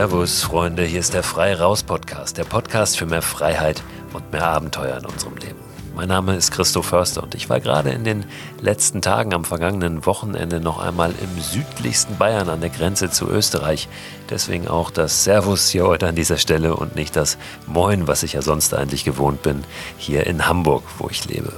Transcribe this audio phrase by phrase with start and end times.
[0.00, 3.82] Servus, Freunde, hier ist der Frei Raus Podcast, der Podcast für mehr Freiheit
[4.14, 5.58] und mehr Abenteuer in unserem Leben.
[5.94, 8.24] Mein Name ist Christoph Förster und ich war gerade in den
[8.62, 13.88] letzten Tagen am vergangenen Wochenende noch einmal im südlichsten Bayern an der Grenze zu Österreich.
[14.30, 17.36] Deswegen auch das Servus hier heute an dieser Stelle und nicht das
[17.66, 19.64] Moin, was ich ja sonst eigentlich gewohnt bin,
[19.98, 21.52] hier in Hamburg, wo ich lebe.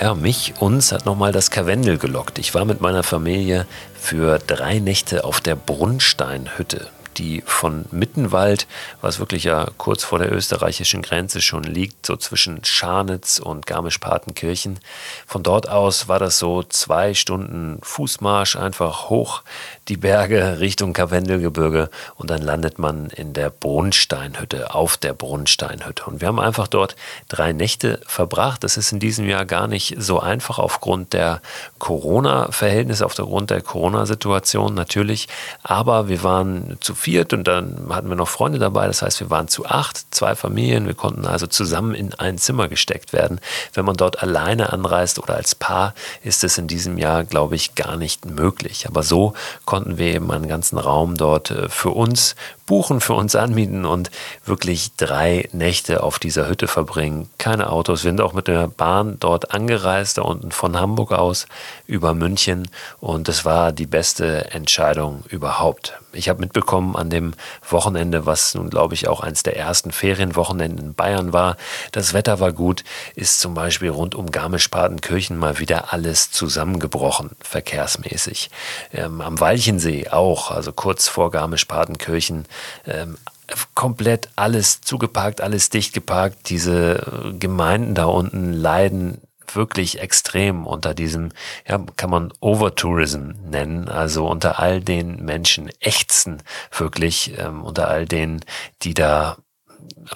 [0.00, 2.38] Ja, mich, uns hat nochmal das Karwendel gelockt.
[2.38, 8.66] Ich war mit meiner Familie für drei Nächte auf der Brunnsteinhütte die von Mittenwald,
[9.00, 14.80] was wirklich ja kurz vor der österreichischen Grenze schon liegt, so zwischen Scharnitz und Garmisch-Partenkirchen.
[15.26, 19.42] Von dort aus war das so zwei Stunden Fußmarsch einfach hoch
[19.88, 26.04] die Berge Richtung Karwendelgebirge und dann landet man in der Brunnsteinhütte, auf der Brunnsteinhütte.
[26.04, 26.94] Und wir haben einfach dort
[27.28, 28.62] drei Nächte verbracht.
[28.62, 31.40] Das ist in diesem Jahr gar nicht so einfach aufgrund der
[31.80, 35.26] Corona-Verhältnisse, aufgrund der Corona-Situation natürlich.
[35.64, 38.86] Aber wir waren zu viert und dann hatten wir noch Freunde dabei.
[38.86, 40.86] Das heißt, wir waren zu acht, zwei Familien.
[40.86, 43.40] Wir konnten also zusammen in ein Zimmer gesteckt werden.
[43.74, 47.74] Wenn man dort alleine anreist oder als Paar, ist es in diesem Jahr, glaube ich,
[47.74, 48.86] gar nicht möglich.
[48.86, 49.34] Aber so
[49.72, 54.10] konnten wir eben einen ganzen Raum dort äh, für uns buchen, für uns anmieten und
[54.44, 57.30] wirklich drei Nächte auf dieser Hütte verbringen.
[57.38, 58.04] Keine Autos.
[58.04, 61.46] Wir sind auch mit der Bahn dort angereist, da unten von Hamburg aus
[61.86, 62.68] über München.
[63.00, 66.01] Und es war die beste Entscheidung überhaupt.
[66.12, 67.34] Ich habe mitbekommen an dem
[67.68, 71.56] Wochenende, was nun, glaube ich, auch eines der ersten Ferienwochenenden in Bayern war.
[71.92, 72.84] Das Wetter war gut,
[73.14, 78.50] ist zum Beispiel rund um Garmisch-Partenkirchen mal wieder alles zusammengebrochen, verkehrsmäßig.
[78.92, 82.46] Ähm, am Walchensee auch, also kurz vor Garmisch-Partenkirchen,
[82.86, 83.18] ähm,
[83.74, 86.48] komplett alles zugeparkt, alles dicht geparkt.
[86.48, 89.20] Diese Gemeinden da unten leiden
[89.56, 91.30] wirklich extrem unter diesem,
[91.66, 96.42] ja, kann man Overtourism nennen, also unter all den Menschen ächzen
[96.76, 98.44] wirklich, ähm, unter all denen,
[98.82, 99.36] die da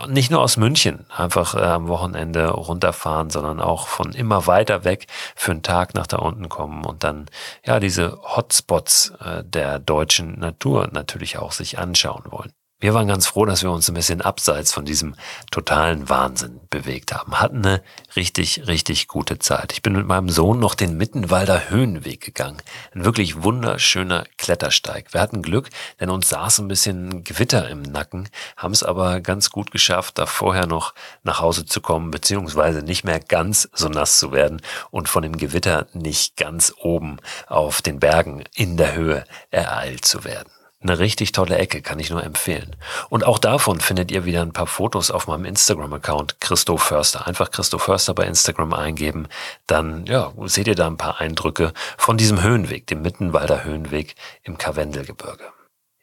[0.09, 5.07] nicht nur aus München einfach äh, am Wochenende runterfahren, sondern auch von immer weiter weg
[5.35, 7.27] für einen Tag nach da unten kommen und dann
[7.65, 12.53] ja diese Hotspots äh, der deutschen Natur natürlich auch sich anschauen wollen.
[12.78, 15.14] Wir waren ganz froh, dass wir uns ein bisschen abseits von diesem
[15.50, 17.41] totalen Wahnsinn bewegt haben.
[17.41, 17.82] Hatten eine
[18.16, 19.72] richtig, richtig gute Zeit.
[19.72, 22.60] Ich bin mit meinem Sohn noch den Mittenwalder Höhenweg gegangen.
[22.94, 25.14] Ein wirklich wunderschöner Klettersteig.
[25.14, 25.70] Wir hatten Glück,
[26.00, 28.28] denn uns saß ein bisschen Gewitter im Nacken,
[28.59, 33.04] haben es aber ganz gut geschafft, da vorher noch nach Hause zu kommen, beziehungsweise nicht
[33.04, 34.60] mehr ganz so nass zu werden
[34.91, 37.16] und von dem Gewitter nicht ganz oben
[37.47, 40.56] auf den Bergen in der Höhe ereilt zu werden.
[40.89, 42.77] Eine richtig tolle Ecke, kann ich nur empfehlen.
[43.09, 47.27] Und auch davon findet ihr wieder ein paar Fotos auf meinem Instagram-Account Christoph Förster.
[47.27, 49.27] Einfach Christoph Förster bei Instagram eingeben.
[49.67, 54.15] Dann, ja, seht ihr da ein paar Eindrücke von diesem Höhenweg, dem Mittenwalder Höhenweg
[54.45, 55.53] im Karwendelgebirge.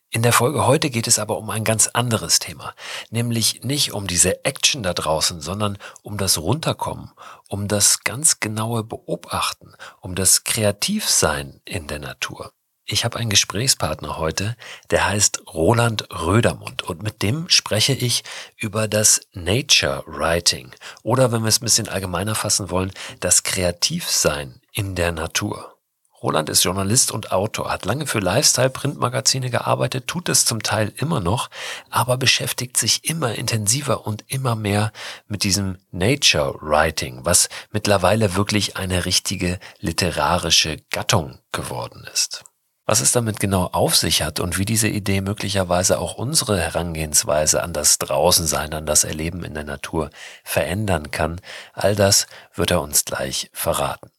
[0.09, 2.73] In der Folge heute geht es aber um ein ganz anderes Thema,
[3.09, 7.09] nämlich nicht um diese Action da draußen, sondern um das Runterkommen,
[7.47, 12.51] um das ganz genaue Beobachten, um das Kreativsein in der Natur.
[12.85, 14.57] Ich habe einen Gesprächspartner heute,
[14.91, 18.25] der heißt Roland Rödermund und mit dem spreche ich
[18.57, 20.71] über das Nature Writing
[21.01, 25.77] oder wenn wir es ein bisschen allgemeiner fassen wollen, das Kreativsein in der Natur.
[26.21, 31.21] Roland ist Journalist und Autor, hat lange für Lifestyle-Printmagazine gearbeitet, tut es zum Teil immer
[31.21, 31.49] noch,
[31.89, 34.91] aber beschäftigt sich immer intensiver und immer mehr
[35.27, 42.43] mit diesem Nature Writing, was mittlerweile wirklich eine richtige literarische Gattung geworden ist.
[42.85, 47.63] Was es damit genau auf sich hat und wie diese Idee möglicherweise auch unsere Herangehensweise
[47.63, 50.09] an das Draußensein, an das Erleben in der Natur
[50.43, 51.39] verändern kann,
[51.71, 54.11] all das wird er uns gleich verraten.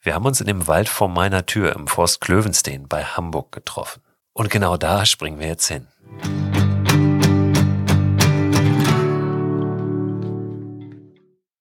[0.00, 4.02] Wir haben uns in dem Wald vor meiner Tür im Forst Klövenstein bei Hamburg getroffen.
[4.32, 5.86] Und genau da springen wir jetzt hin.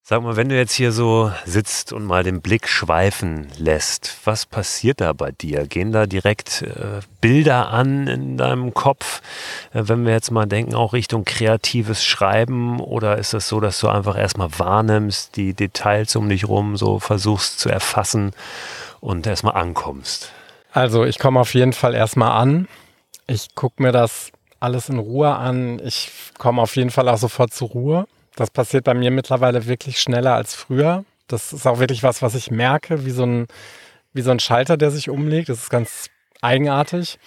[0.05, 4.45] Sag mal, wenn du jetzt hier so sitzt und mal den Blick schweifen lässt, was
[4.45, 5.65] passiert da bei dir?
[5.65, 9.21] Gehen da direkt äh, Bilder an in deinem Kopf,
[9.71, 12.81] äh, wenn wir jetzt mal denken, auch Richtung kreatives Schreiben?
[12.81, 16.99] Oder ist das so, dass du einfach erstmal wahrnimmst, die Details um dich rum so
[16.99, 18.33] versuchst zu erfassen
[18.99, 20.33] und erstmal ankommst?
[20.73, 22.67] Also ich komme auf jeden Fall erstmal an.
[23.25, 25.79] Ich gucke mir das alles in Ruhe an.
[25.81, 28.05] Ich komme auf jeden Fall auch sofort zur Ruhe.
[28.35, 31.05] Das passiert bei mir mittlerweile wirklich schneller als früher.
[31.27, 33.47] Das ist auch wirklich was, was ich merke, wie so ein,
[34.13, 35.49] wie so ein Schalter, der sich umlegt.
[35.49, 36.09] Das ist ganz
[36.41, 37.19] eigenartig.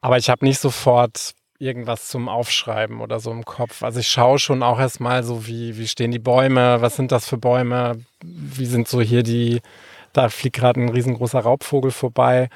[0.00, 3.82] Aber ich habe nicht sofort irgendwas zum Aufschreiben oder so im Kopf.
[3.82, 7.26] Also ich schaue schon auch erstmal so, wie, wie stehen die Bäume, was sind das
[7.26, 9.60] für Bäume, wie sind so hier die,
[10.12, 12.48] da fliegt gerade ein riesengroßer Raubvogel vorbei.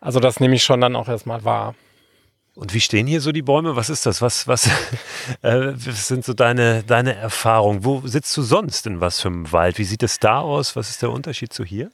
[0.00, 1.74] Also das nehme ich schon dann auch erstmal wahr.
[2.58, 3.76] Und wie stehen hier so die Bäume?
[3.76, 4.20] Was ist das?
[4.20, 4.66] Was, was,
[5.42, 7.84] äh, was sind so deine, deine Erfahrungen?
[7.84, 9.78] Wo sitzt du sonst in was für einem Wald?
[9.78, 10.74] Wie sieht es da aus?
[10.74, 11.92] Was ist der Unterschied zu hier?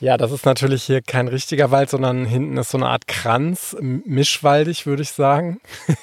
[0.00, 3.76] Ja, das ist natürlich hier kein richtiger Wald, sondern hinten ist so eine Art Kranz,
[3.80, 5.60] mischwaldig, würde ich sagen.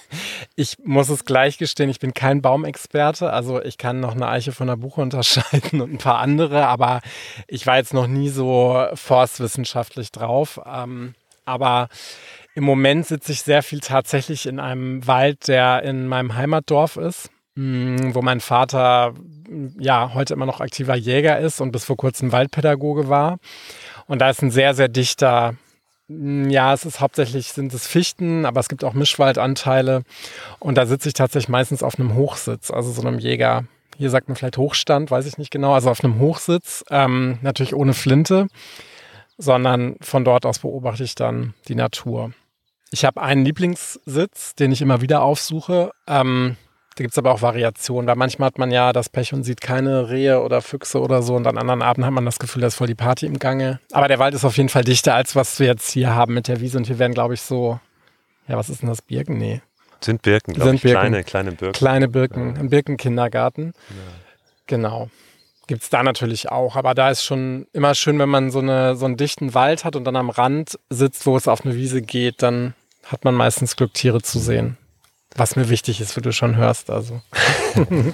[0.55, 3.33] Ich muss es gleich gestehen, ich bin kein Baumexperte.
[3.33, 7.01] Also ich kann noch eine Eiche von einer Buche unterscheiden und ein paar andere, aber
[7.47, 10.59] ich war jetzt noch nie so forstwissenschaftlich drauf.
[10.63, 11.15] Ähm,
[11.45, 11.89] aber
[12.55, 17.29] im Moment sitze ich sehr viel tatsächlich in einem Wald, der in meinem Heimatdorf ist.
[17.55, 19.13] Mm, wo mein Vater
[19.77, 23.38] ja heute immer noch aktiver Jäger ist und bis vor kurzem Waldpädagoge war.
[24.07, 25.55] Und da ist ein sehr, sehr dichter,
[26.07, 30.03] mm, ja, es ist hauptsächlich sind es Fichten, aber es gibt auch Mischwaldanteile.
[30.59, 33.65] Und da sitze ich tatsächlich meistens auf einem Hochsitz, also so einem Jäger.
[33.97, 35.73] Hier sagt man vielleicht Hochstand, weiß ich nicht genau.
[35.73, 38.47] Also auf einem Hochsitz, ähm, natürlich ohne Flinte,
[39.38, 42.31] sondern von dort aus beobachte ich dann die Natur.
[42.93, 45.89] Ich habe einen Lieblingssitz, den ich immer wieder aufsuche.
[46.05, 46.57] Ähm,
[46.95, 49.61] da gibt es aber auch Variationen, weil manchmal hat man ja das Pech und sieht
[49.61, 52.67] keine Rehe oder Füchse oder so und an anderen Abenden hat man das Gefühl, da
[52.67, 53.79] ist voll die Party im Gange.
[53.93, 56.47] Aber der Wald ist auf jeden Fall dichter, als was wir jetzt hier haben mit
[56.47, 57.79] der Wiese und hier werden, glaube ich, so,
[58.47, 59.39] ja, was ist denn das, Birken?
[59.39, 59.63] Nee.
[60.01, 60.99] Sind Birken, glaube ich, Birken.
[60.99, 61.73] kleine, kleine Birken.
[61.73, 62.59] Kleine Birken, ja.
[62.61, 63.73] ein Birkenkindergarten.
[63.89, 63.95] Ja.
[64.67, 65.09] Genau.
[65.65, 68.95] Gibt es da natürlich auch, aber da ist schon immer schön, wenn man so, eine,
[68.95, 72.03] so einen dichten Wald hat und dann am Rand sitzt, wo es auf eine Wiese
[72.03, 72.75] geht, dann
[73.05, 74.77] hat man meistens Glück, Tiere zu sehen.
[75.35, 76.89] Was mir wichtig ist, wie du schon hörst.
[76.89, 77.21] Also.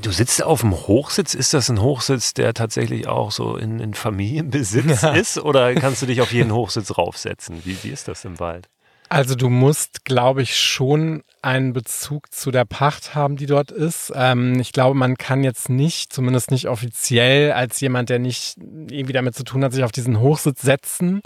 [0.00, 1.34] Du sitzt auf dem Hochsitz.
[1.34, 5.12] Ist das ein Hochsitz, der tatsächlich auch so in, in Familienbesitz ja.
[5.14, 5.38] ist?
[5.38, 7.62] Oder kannst du dich auf jeden Hochsitz raufsetzen?
[7.64, 8.68] Wie, wie ist das im Wald?
[9.08, 14.12] Also du musst, glaube ich, schon einen Bezug zu der Pacht haben, die dort ist.
[14.14, 19.12] Ähm, ich glaube, man kann jetzt nicht, zumindest nicht offiziell, als jemand, der nicht irgendwie
[19.12, 21.22] damit zu tun hat, sich auf diesen Hochsitz setzen.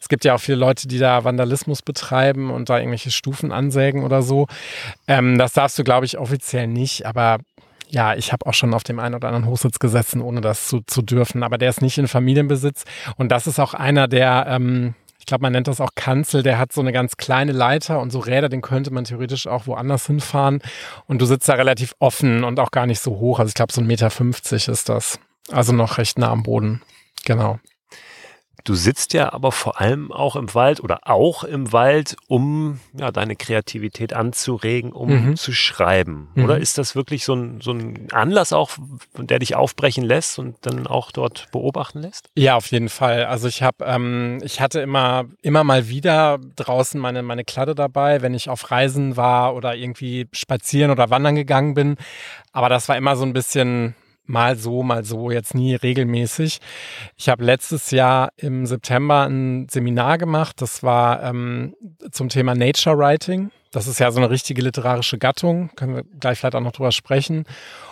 [0.00, 4.04] Es gibt ja auch viele Leute, die da Vandalismus betreiben und da irgendwelche Stufen ansägen
[4.04, 4.46] oder so.
[5.08, 7.38] Ähm, das darfst du, glaube ich, offiziell nicht, aber
[7.88, 10.80] ja, ich habe auch schon auf dem einen oder anderen Hochsitz gesessen, ohne das zu,
[10.86, 11.42] zu dürfen.
[11.42, 12.84] Aber der ist nicht in Familienbesitz.
[13.16, 16.58] Und das ist auch einer der, ähm, ich glaube, man nennt das auch Kanzel, der
[16.58, 20.06] hat so eine ganz kleine Leiter und so Räder, den könnte man theoretisch auch woanders
[20.06, 20.60] hinfahren.
[21.06, 23.38] Und du sitzt da relativ offen und auch gar nicht so hoch.
[23.38, 25.18] Also ich glaube, so ein Meter 50 ist das.
[25.50, 26.82] Also noch recht nah am Boden.
[27.24, 27.58] Genau.
[28.64, 33.12] Du sitzt ja aber vor allem auch im Wald oder auch im Wald, um ja,
[33.12, 35.36] deine Kreativität anzuregen, um mhm.
[35.36, 36.28] zu schreiben.
[36.34, 36.44] Mhm.
[36.44, 38.70] Oder ist das wirklich so ein, so ein Anlass auch,
[39.18, 42.30] der dich aufbrechen lässt und dann auch dort beobachten lässt?
[42.36, 43.26] Ja, auf jeden Fall.
[43.26, 48.22] Also ich habe, ähm, ich hatte immer, immer mal wieder draußen meine, meine Kladde dabei,
[48.22, 51.96] wenn ich auf Reisen war oder irgendwie spazieren oder wandern gegangen bin.
[52.52, 53.94] Aber das war immer so ein bisschen,
[54.26, 56.60] mal so, mal so, jetzt nie regelmäßig.
[57.16, 61.74] Ich habe letztes Jahr im September ein Seminar gemacht, das war ähm,
[62.10, 63.50] zum Thema Nature Writing.
[63.70, 66.92] Das ist ja so eine richtige literarische Gattung, können wir gleich vielleicht auch noch drüber
[66.92, 67.44] sprechen.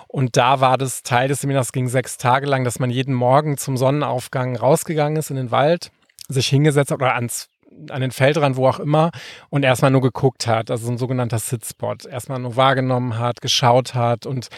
[0.07, 3.57] Und da war das Teil des Seminars, ging sechs Tage lang, dass man jeden Morgen
[3.57, 5.91] zum Sonnenaufgang rausgegangen ist in den Wald,
[6.29, 7.49] sich hingesetzt hat oder ans
[7.91, 9.11] an den Feldrand, wo auch immer,
[9.51, 13.95] und erstmal nur geguckt hat, also so ein sogenannter Sitspot, erstmal nur wahrgenommen hat, geschaut
[13.95, 14.49] hat und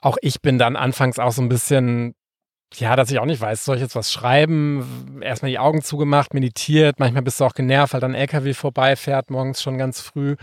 [0.00, 2.14] auch ich bin dann anfangs auch so ein bisschen
[2.78, 5.20] ja, dass ich auch nicht weiß, soll ich jetzt was schreiben?
[5.22, 6.98] Erstmal die Augen zugemacht, meditiert.
[6.98, 10.36] Manchmal bist du auch genervt, weil dann ein LKW vorbeifährt, morgens schon ganz früh.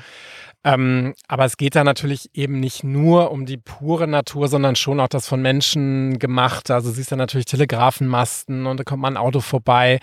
[0.63, 4.99] Ähm, aber es geht da natürlich eben nicht nur um die pure Natur, sondern schon
[4.99, 6.69] auch das von Menschen gemacht.
[6.69, 9.99] Also siehst du natürlich Telegrafenmasten und da kommt mal ein Auto vorbei.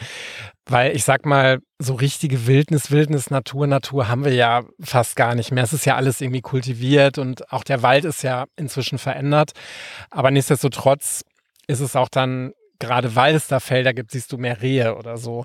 [0.68, 5.35] Weil ich sag mal, so richtige Wildnis, Wildnis, Natur, Natur haben wir ja fast gar
[5.35, 5.62] nicht mehr.
[5.62, 9.52] Es ist ja alles irgendwie kultiviert und auch der Wald ist ja inzwischen verändert.
[10.11, 11.23] Aber nichtsdestotrotz
[11.68, 15.16] ist es auch dann gerade weil es da Felder gibt, siehst du mehr Rehe oder
[15.16, 15.44] so.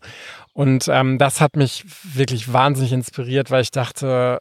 [0.53, 4.39] Und ähm, das hat mich wirklich wahnsinnig inspiriert, weil ich dachte,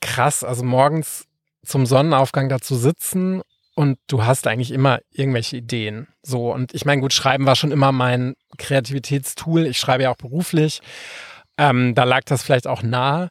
[0.00, 1.26] krass, also morgens
[1.64, 3.42] zum Sonnenaufgang da zu sitzen
[3.74, 6.06] und du hast eigentlich immer irgendwelche Ideen.
[6.22, 9.66] So, und ich meine, gut, Schreiben war schon immer mein Kreativitätstool.
[9.66, 10.80] Ich schreibe ja auch beruflich.
[11.58, 13.30] Ähm, da lag das vielleicht auch nahe.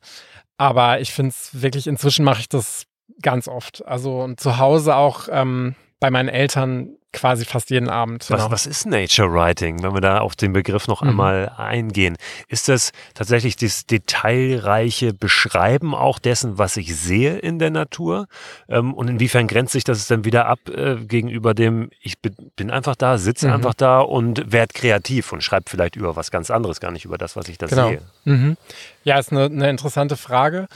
[0.57, 2.85] Aber ich finde es wirklich, inzwischen mache ich das
[3.21, 3.85] ganz oft.
[3.85, 8.29] Also und zu Hause auch ähm, bei meinen Eltern quasi fast jeden Abend.
[8.29, 8.51] Was, genau.
[8.51, 11.09] was ist Nature Writing, wenn wir da auf den Begriff noch mhm.
[11.09, 12.17] einmal eingehen?
[12.47, 18.27] Ist das tatsächlich das detailreiche Beschreiben auch dessen, was ich sehe in der Natur?
[18.67, 22.71] Ähm, und inwiefern grenzt sich das dann wieder ab äh, gegenüber dem, ich bin, bin
[22.71, 23.53] einfach da, sitze mhm.
[23.53, 27.17] einfach da und werde kreativ und schreibe vielleicht über was ganz anderes, gar nicht über
[27.17, 27.89] das, was ich da genau.
[27.89, 28.01] sehe?
[28.25, 28.57] Mhm.
[29.03, 30.67] Ja, ist eine, eine interessante Frage.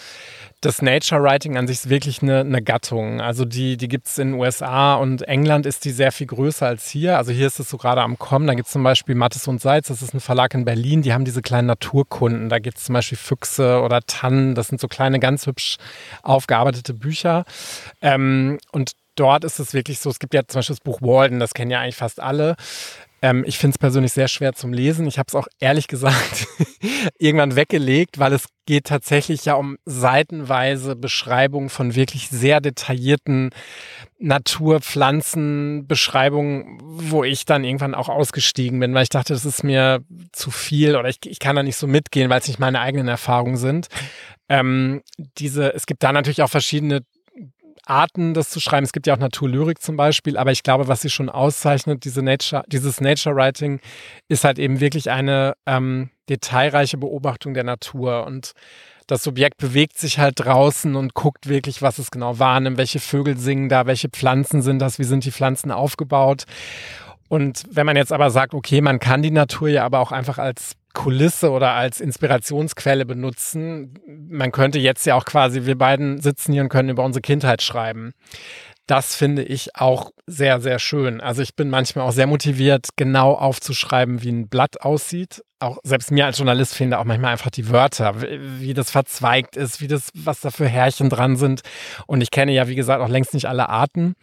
[0.62, 3.22] Das Nature Writing an sich ist wirklich eine, eine Gattung.
[3.22, 6.66] Also die, die gibt es in den USA und England ist die sehr viel größer
[6.66, 7.18] als hier.
[7.18, 8.48] Also hier ist es so gerade am Kommen.
[8.48, 11.14] Da gibt es zum Beispiel Mattes und Seitz, das ist ein Verlag in Berlin, die
[11.14, 12.50] haben diese kleinen Naturkunden.
[12.50, 14.56] Da gibt es zum Beispiel Füchse oder Tannen.
[14.56, 15.78] Das sind so kleine, ganz hübsch
[16.24, 17.46] aufgearbeitete Bücher.
[18.02, 21.40] Ähm, und dort ist es wirklich so, es gibt ja zum Beispiel das Buch Walden,
[21.40, 22.56] das kennen ja eigentlich fast alle.
[23.22, 25.08] Ähm, ich finde es persönlich sehr schwer zum Lesen.
[25.08, 26.48] Ich habe es auch ehrlich gesagt
[27.18, 33.50] irgendwann weggelegt, weil es geht tatsächlich ja um seitenweise Beschreibungen von wirklich sehr detaillierten
[34.20, 40.52] Naturpflanzenbeschreibungen, wo ich dann irgendwann auch ausgestiegen bin, weil ich dachte, das ist mir zu
[40.52, 43.58] viel oder ich, ich kann da nicht so mitgehen, weil es nicht meine eigenen Erfahrungen
[43.58, 43.88] sind.
[44.50, 47.02] Ähm, diese, es gibt da natürlich auch verschiedene
[47.90, 48.84] Arten, das zu schreiben.
[48.84, 52.22] Es gibt ja auch Naturlyrik zum Beispiel, aber ich glaube, was sie schon auszeichnet, diese
[52.22, 53.80] Nature, dieses Nature Writing,
[54.28, 58.54] ist halt eben wirklich eine ähm, detailreiche Beobachtung der Natur und
[59.08, 63.38] das Subjekt bewegt sich halt draußen und guckt wirklich, was es genau wahrnimmt, welche Vögel
[63.38, 66.44] singen da, welche Pflanzen sind das, wie sind die Pflanzen aufgebaut.
[67.30, 70.38] Und wenn man jetzt aber sagt, okay, man kann die Natur ja aber auch einfach
[70.38, 73.94] als Kulisse oder als Inspirationsquelle benutzen.
[74.08, 77.62] Man könnte jetzt ja auch quasi, wir beiden sitzen hier und können über unsere Kindheit
[77.62, 78.14] schreiben.
[78.88, 81.20] Das finde ich auch sehr, sehr schön.
[81.20, 85.44] Also ich bin manchmal auch sehr motiviert, genau aufzuschreiben, wie ein Blatt aussieht.
[85.60, 89.82] Auch selbst mir als Journalist finde auch manchmal einfach die Wörter, wie das verzweigt ist,
[89.82, 91.62] wie das, was da für Härchen dran sind.
[92.06, 94.14] Und ich kenne ja, wie gesagt, auch längst nicht alle Arten.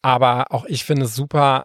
[0.00, 1.64] Aber auch ich finde es super,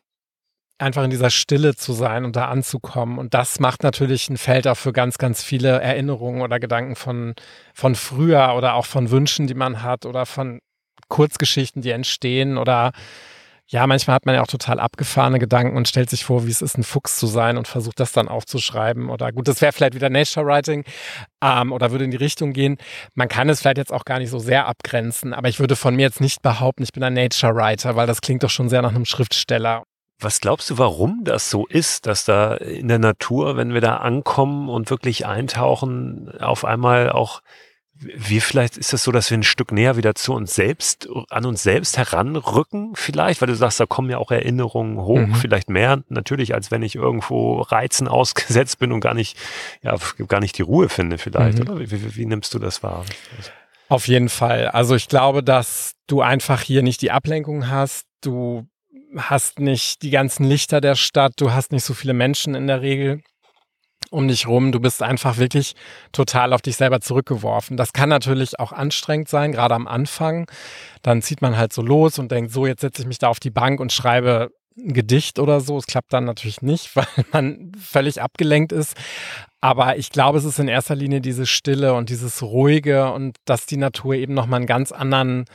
[0.78, 3.18] einfach in dieser Stille zu sein und da anzukommen.
[3.18, 7.34] Und das macht natürlich ein Feld auch für ganz, ganz viele Erinnerungen oder Gedanken von,
[7.74, 10.60] von früher oder auch von Wünschen, die man hat oder von
[11.08, 12.92] Kurzgeschichten, die entstehen oder
[13.68, 16.62] ja, manchmal hat man ja auch total abgefahrene Gedanken und stellt sich vor, wie es
[16.62, 19.10] ist, ein Fuchs zu sein und versucht das dann aufzuschreiben.
[19.10, 20.84] Oder gut, das wäre vielleicht wieder Nature Writing
[21.42, 22.78] ähm, oder würde in die Richtung gehen.
[23.16, 25.96] Man kann es vielleicht jetzt auch gar nicht so sehr abgrenzen, aber ich würde von
[25.96, 28.84] mir jetzt nicht behaupten, ich bin ein Nature Writer, weil das klingt doch schon sehr
[28.84, 29.84] nach einem Schriftsteller.
[30.20, 33.98] Was glaubst du, warum das so ist, dass da in der Natur, wenn wir da
[33.98, 37.42] ankommen und wirklich eintauchen, auf einmal auch
[37.98, 41.08] wie vielleicht ist es das so, dass wir ein Stück näher wieder zu uns selbst,
[41.30, 45.36] an uns selbst heranrücken, vielleicht, weil du sagst, da kommen ja auch Erinnerungen hoch, mhm.
[45.36, 49.38] vielleicht mehr natürlich, als wenn ich irgendwo Reizen ausgesetzt bin und gar nicht,
[49.82, 49.96] ja,
[50.28, 51.70] gar nicht die Ruhe finde, vielleicht, mhm.
[51.70, 51.80] oder?
[51.80, 53.06] Wie, wie, wie nimmst du das wahr?
[53.88, 54.68] Auf jeden Fall.
[54.68, 58.08] Also ich glaube, dass du einfach hier nicht die Ablenkung hast.
[58.22, 58.68] Du
[59.16, 62.82] hast nicht die ganzen Lichter der Stadt, du hast nicht so viele Menschen in der
[62.82, 63.22] Regel
[64.12, 64.72] um dich rum.
[64.72, 65.76] Du bist einfach wirklich
[66.12, 67.78] total auf dich selber zurückgeworfen.
[67.78, 70.50] Das kann natürlich auch anstrengend sein, gerade am Anfang.
[71.02, 73.40] Dann zieht man halt so los und denkt, so, jetzt setze ich mich da auf
[73.40, 75.78] die Bank und schreibe ein Gedicht oder so.
[75.78, 78.96] Es klappt dann natürlich nicht, weil man völlig abgelenkt ist.
[79.62, 83.66] Aber ich glaube, es ist in erster Linie diese Stille und dieses Ruhige und dass
[83.66, 85.46] die Natur eben nochmal einen ganz anderen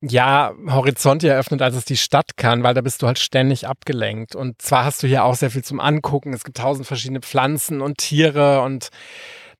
[0.00, 4.36] ja, Horizonte eröffnet, als es die Stadt kann, weil da bist du halt ständig abgelenkt.
[4.36, 6.32] Und zwar hast du hier auch sehr viel zum Angucken.
[6.32, 8.88] Es gibt tausend verschiedene Pflanzen und Tiere und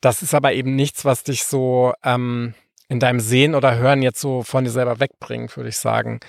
[0.00, 2.54] das ist aber eben nichts, was dich so ähm,
[2.88, 6.21] in deinem Sehen oder Hören jetzt so von dir selber wegbringt, würde ich sagen.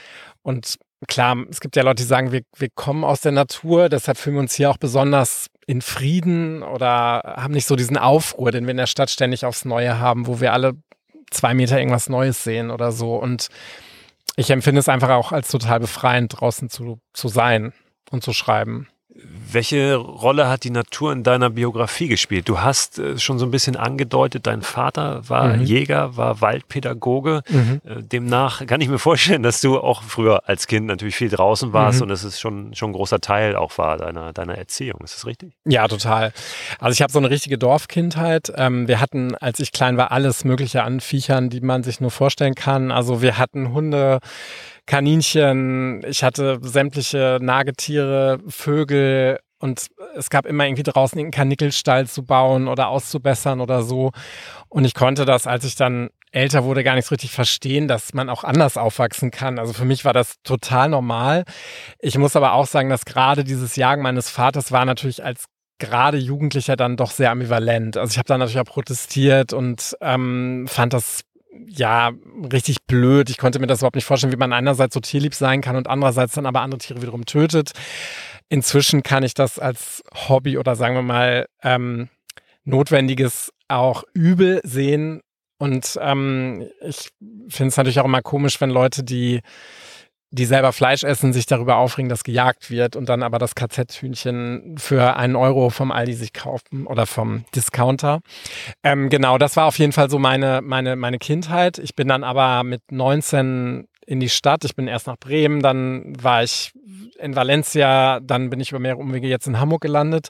[0.42, 4.18] Und klar, es gibt ja Leute, die sagen, wir, wir kommen aus der Natur, deshalb
[4.18, 8.66] fühlen wir uns hier auch besonders in Frieden oder haben nicht so diesen Aufruhr, den
[8.66, 10.74] wir in der Stadt ständig aufs Neue haben, wo wir alle
[11.30, 13.16] zwei Meter irgendwas Neues sehen oder so.
[13.16, 13.50] Und
[14.40, 17.74] ich empfinde es einfach auch als total befreiend, draußen zu, zu sein
[18.10, 18.88] und zu schreiben.
[19.52, 22.48] Welche Rolle hat die Natur in deiner Biografie gespielt?
[22.48, 25.64] Du hast äh, schon so ein bisschen angedeutet, dein Vater war mhm.
[25.64, 27.42] Jäger, war Waldpädagoge.
[27.50, 27.82] Mhm.
[27.84, 31.74] Äh, demnach kann ich mir vorstellen, dass du auch früher als Kind natürlich viel draußen
[31.74, 32.04] warst mhm.
[32.04, 35.02] und dass es schon, schon ein großer Teil auch war deiner, deiner Erziehung.
[35.04, 35.54] Ist das richtig?
[35.66, 36.32] Ja, total.
[36.80, 38.54] Also ich habe so eine richtige Dorfkindheit.
[38.56, 42.12] Ähm, wir hatten, als ich klein war, alles Mögliche an Viechern, die man sich nur
[42.12, 42.92] vorstellen kann.
[42.92, 44.20] Also wir hatten Hunde,
[44.90, 52.26] Kaninchen, ich hatte sämtliche Nagetiere, Vögel und es gab immer irgendwie draußen einen Kanickelstall zu
[52.26, 54.12] bauen oder auszubessern oder so.
[54.68, 58.16] Und ich konnte das, als ich dann älter wurde, gar nicht so richtig verstehen, dass
[58.16, 59.60] man auch anders aufwachsen kann.
[59.60, 61.44] Also für mich war das total normal.
[62.00, 65.46] Ich muss aber auch sagen, dass gerade dieses Jagen meines Vaters war natürlich als
[65.80, 67.96] gerade Jugendlicher dann doch sehr ambivalent.
[67.96, 71.22] Also ich habe dann natürlich auch protestiert und ähm, fand das
[71.68, 72.12] ja,
[72.52, 73.30] richtig blöd.
[73.30, 75.88] Ich konnte mir das überhaupt nicht vorstellen, wie man einerseits so tierlieb sein kann und
[75.88, 77.72] andererseits dann aber andere Tiere wiederum tötet.
[78.50, 82.10] Inzwischen kann ich das als Hobby oder sagen wir mal ähm,
[82.64, 85.22] notwendiges auch übel sehen.
[85.58, 87.10] Und ähm, ich
[87.50, 89.42] finde es natürlich auch immer komisch, wenn Leute, die
[90.32, 94.76] die selber Fleisch essen, sich darüber aufregen, dass gejagt wird und dann aber das KZ-Hühnchen
[94.78, 98.22] für einen Euro vom Aldi sich kaufen oder vom Discounter.
[98.84, 101.80] Ähm, genau, das war auf jeden Fall so meine, meine, meine Kindheit.
[101.80, 104.66] Ich bin dann aber mit 19 in die Stadt.
[104.66, 106.72] Ich bin erst nach Bremen, dann war ich
[107.20, 110.30] in Valencia, dann bin ich über mehrere Umwege jetzt in Hamburg gelandet.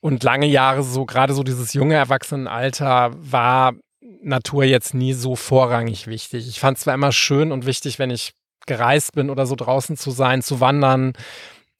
[0.00, 3.72] Und lange Jahre so, gerade so dieses junge Erwachsenenalter war
[4.22, 6.48] Natur jetzt nie so vorrangig wichtig.
[6.48, 8.32] Ich fand es zwar immer schön und wichtig, wenn ich
[8.66, 11.12] gereist bin oder so draußen zu sein, zu wandern,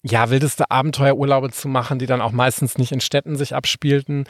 [0.03, 4.25] ja, wildeste Abenteuerurlaube zu machen, die dann auch meistens nicht in Städten sich abspielten.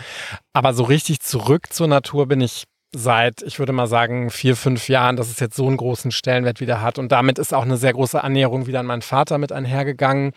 [0.53, 4.89] Aber so richtig zurück zur Natur bin ich seit, ich würde mal sagen, vier, fünf
[4.89, 6.99] Jahren, dass es jetzt so einen großen Stellenwert wieder hat.
[6.99, 10.33] Und damit ist auch eine sehr große Annäherung wieder an meinen Vater mit einhergegangen,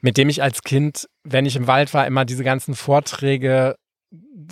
[0.00, 3.76] mit dem ich als Kind, wenn ich im Wald war, immer diese ganzen Vorträge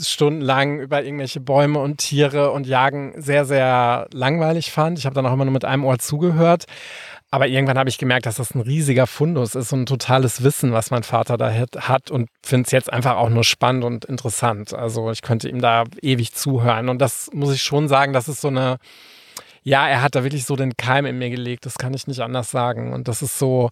[0.01, 4.99] stundenlang über irgendwelche Bäume und Tiere und Jagen sehr, sehr langweilig fand.
[4.99, 6.65] Ich habe dann auch immer nur mit einem Ohr zugehört.
[7.31, 10.73] Aber irgendwann habe ich gemerkt, dass das ein riesiger Fundus ist und ein totales Wissen,
[10.73, 14.73] was mein Vater da hat und finde es jetzt einfach auch nur spannend und interessant.
[14.73, 16.89] Also ich könnte ihm da ewig zuhören.
[16.89, 18.79] Und das muss ich schon sagen, das ist so eine,
[19.65, 21.67] ja, er hat da wirklich so den Keim in mir gelegt.
[21.67, 22.93] Das kann ich nicht anders sagen.
[22.93, 23.71] Und das ist so,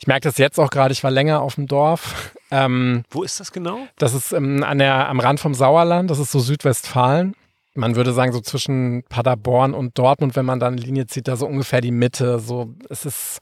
[0.00, 2.34] ich merke das jetzt auch gerade, ich war länger auf dem Dorf.
[2.52, 3.86] Ähm, Wo ist das genau?
[3.96, 7.36] Das ist ähm, an der, am Rand vom Sauerland, das ist so Südwestfalen.
[7.74, 11.36] Man würde sagen, so zwischen Paderborn und Dortmund, wenn man da eine Linie zieht, da
[11.36, 12.40] so ungefähr die Mitte.
[12.40, 13.38] So, es ist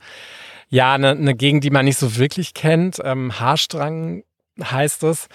[0.69, 2.99] ja eine, eine Gegend, die man nicht so wirklich kennt.
[3.03, 4.25] Ähm, Haarstrang
[4.62, 5.29] heißt es.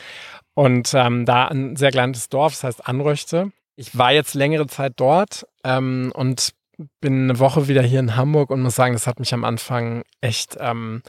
[0.53, 3.51] Und ähm, da ein sehr kleines Dorf, das heißt Anröchte.
[3.75, 6.53] Ich war jetzt längere Zeit dort ähm, und
[7.01, 10.03] bin eine Woche wieder hier in Hamburg und muss sagen, das hat mich am Anfang
[10.22, 11.01] echt ähm,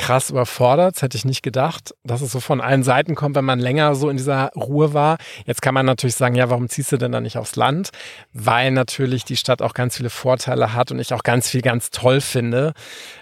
[0.00, 0.96] krass überfordert.
[0.96, 3.94] Das hätte ich nicht gedacht, dass es so von allen Seiten kommt, wenn man länger
[3.94, 5.18] so in dieser Ruhe war.
[5.44, 7.90] Jetzt kann man natürlich sagen, ja, warum ziehst du denn da nicht aufs Land?
[8.32, 11.90] Weil natürlich die Stadt auch ganz viele Vorteile hat und ich auch ganz viel ganz
[11.90, 12.72] toll finde.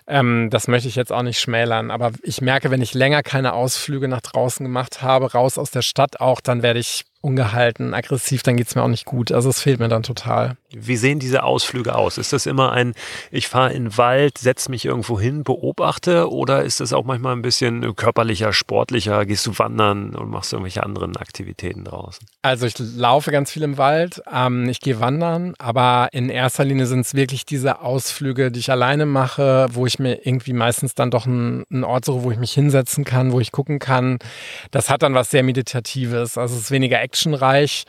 [0.06, 1.90] Ähm, das möchte ich jetzt auch nicht schmälern.
[1.90, 5.82] Aber ich merke, wenn ich länger keine Ausflüge nach draußen gemacht habe, raus aus der
[5.82, 9.32] Stadt auch, dann werde ich ungehalten, aggressiv, dann geht es mir auch nicht gut.
[9.32, 10.56] Also es fehlt mir dann total.
[10.70, 12.18] Wie sehen diese Ausflüge aus?
[12.18, 12.92] Ist das immer ein,
[13.30, 17.34] ich fahre in den Wald, setze mich irgendwo hin, beobachte oder ist das auch manchmal
[17.34, 19.24] ein bisschen körperlicher, sportlicher?
[19.24, 22.26] Gehst du wandern und machst irgendwelche anderen Aktivitäten draußen?
[22.42, 26.84] Also ich laufe ganz viel im Wald, ähm, ich gehe wandern, aber in erster Linie
[26.84, 31.10] sind es wirklich diese Ausflüge, die ich alleine mache, wo ich mir irgendwie meistens dann
[31.10, 34.18] doch einen, einen Ort suche, wo ich mich hinsetzen kann, wo ich gucken kann.
[34.70, 36.36] Das hat dann was sehr Meditatives.
[36.36, 37.84] Also es ist weniger actionreich.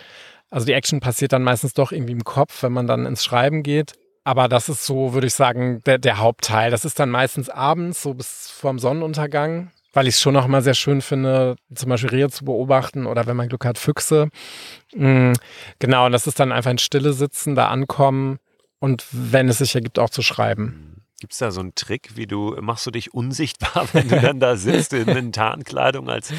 [0.50, 3.64] Also die Action passiert dann meistens doch irgendwie im Kopf, wenn man dann ins Schreiben
[3.64, 3.94] geht.
[4.24, 6.72] Aber das ist so, würde ich sagen, der, der Hauptteil.
[6.72, 10.62] Das ist dann meistens abends, so bis vorm Sonnenuntergang, weil ich es schon auch immer
[10.62, 14.30] sehr schön finde, zum Beispiel Rehe zu beobachten oder wenn man Glück hat, Füchse.
[14.94, 15.34] Mhm.
[15.80, 18.40] Genau, und das ist dann einfach ein Stille sitzen, da ankommen
[18.80, 20.99] und wenn es sich ergibt, auch zu schreiben.
[21.20, 24.40] Gibt es da so einen Trick, wie du, machst du dich unsichtbar, wenn du dann
[24.40, 26.32] da sitzt in, in Tarnkleidung als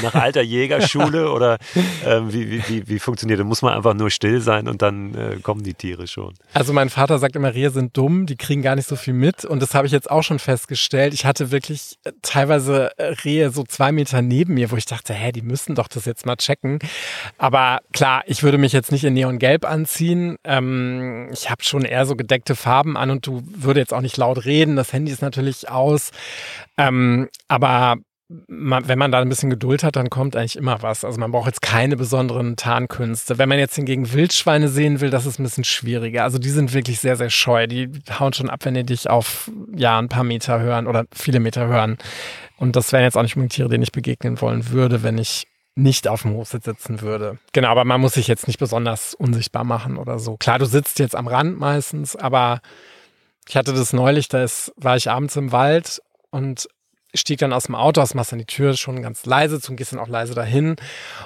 [0.00, 1.58] nach alter Jägerschule oder
[2.06, 3.46] äh, wie, wie, wie, wie, funktioniert das?
[3.46, 6.34] Muss man einfach nur still sein und dann äh, kommen die Tiere schon?
[6.54, 9.44] Also mein Vater sagt immer, Rehe sind dumm, die kriegen gar nicht so viel mit
[9.44, 11.14] und das habe ich jetzt auch schon festgestellt.
[11.14, 15.14] Ich hatte wirklich äh, teilweise äh, Rehe so zwei Meter neben mir, wo ich dachte,
[15.14, 16.78] hä, die müssen doch das jetzt mal checken.
[17.38, 20.36] Aber klar, ich würde mich jetzt nicht in Neongelb anziehen.
[20.44, 24.16] Ähm, ich habe schon eher so gedeckte Farben an und du würde jetzt auch nicht
[24.16, 24.76] laufen laut reden.
[24.76, 26.10] Das Handy ist natürlich aus.
[26.76, 27.96] Ähm, aber
[28.46, 31.04] man, wenn man da ein bisschen Geduld hat, dann kommt eigentlich immer was.
[31.04, 33.38] Also man braucht jetzt keine besonderen Tarnkünste.
[33.38, 36.24] Wenn man jetzt hingegen Wildschweine sehen will, das ist ein bisschen schwieriger.
[36.24, 37.66] Also die sind wirklich sehr, sehr scheu.
[37.66, 41.40] Die hauen schon ab, wenn die dich auf ja ein paar Meter hören oder viele
[41.40, 41.96] Meter hören.
[42.58, 45.46] Und das wären jetzt auch nicht unbedingt Tiere, denen ich begegnen wollen würde, wenn ich
[45.74, 47.38] nicht auf dem Hochsitz sitzen würde.
[47.52, 50.36] Genau, aber man muss sich jetzt nicht besonders unsichtbar machen oder so.
[50.36, 52.60] Klar, du sitzt jetzt am Rand meistens, aber
[53.48, 54.44] ich hatte das neulich, da
[54.76, 56.68] war ich abends im Wald und
[57.14, 59.76] stieg dann aus dem Auto aus, machst dann die Tür schon ganz leise zu und
[59.76, 60.76] gehst dann auch leise dahin.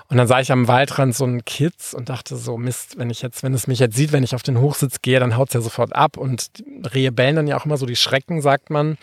[0.08, 3.22] Und dann sah ich am Waldrand so einen Kitz und dachte so, Mist, wenn ich
[3.22, 5.54] jetzt, wenn es mich jetzt sieht, wenn ich auf den Hochsitz gehe, dann haut es
[5.54, 6.16] ja sofort ab.
[6.16, 6.50] Und
[6.94, 8.96] Rehe bellen dann ja auch immer so die Schrecken, sagt man.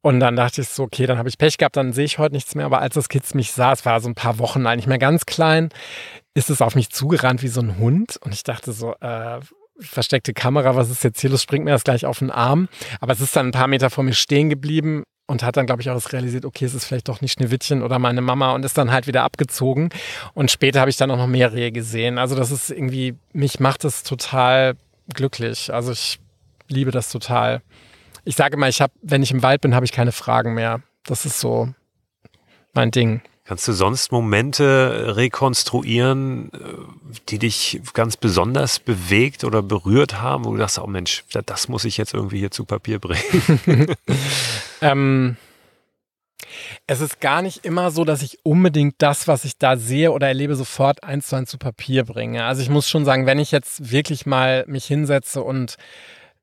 [0.00, 2.36] Und dann dachte ich so, okay, dann habe ich Pech gehabt, dann sehe ich heute
[2.36, 2.66] nichts mehr.
[2.66, 5.26] Aber als das Kitz mich sah, es war so ein paar Wochen eigentlich mehr ganz
[5.26, 5.70] klein,
[6.34, 8.16] ist es auf mich zugerannt wie so ein Hund.
[8.20, 9.40] Und ich dachte so, äh,
[9.80, 12.68] versteckte Kamera, was ist jetzt hier los, springt mir das gleich auf den Arm.
[13.00, 15.82] Aber es ist dann ein paar Meter vor mir stehen geblieben und hat dann, glaube
[15.82, 18.78] ich, auch realisiert, okay, es ist vielleicht doch nicht Schneewittchen oder meine Mama und ist
[18.78, 19.90] dann halt wieder abgezogen.
[20.34, 22.18] Und später habe ich dann auch noch mehr Rehe gesehen.
[22.18, 24.76] Also das ist irgendwie, mich macht das total
[25.12, 25.72] glücklich.
[25.72, 26.20] Also ich
[26.68, 27.62] liebe das total.
[28.24, 30.80] Ich sage mal, ich habe, wenn ich im Wald bin, habe ich keine Fragen mehr.
[31.04, 31.68] Das ist so
[32.72, 33.20] mein Ding.
[33.46, 36.58] Kannst du sonst Momente rekonstruieren, äh,
[37.28, 41.84] die dich ganz besonders bewegt oder berührt haben, wo du sagst, oh Mensch, das muss
[41.84, 43.94] ich jetzt irgendwie hier zu Papier bringen?
[44.80, 45.36] ähm,
[46.88, 50.26] es ist gar nicht immer so, dass ich unbedingt das, was ich da sehe oder
[50.26, 52.44] erlebe, sofort eins zu eins zu Papier bringe.
[52.44, 55.76] Also ich muss schon sagen, wenn ich jetzt wirklich mal mich hinsetze und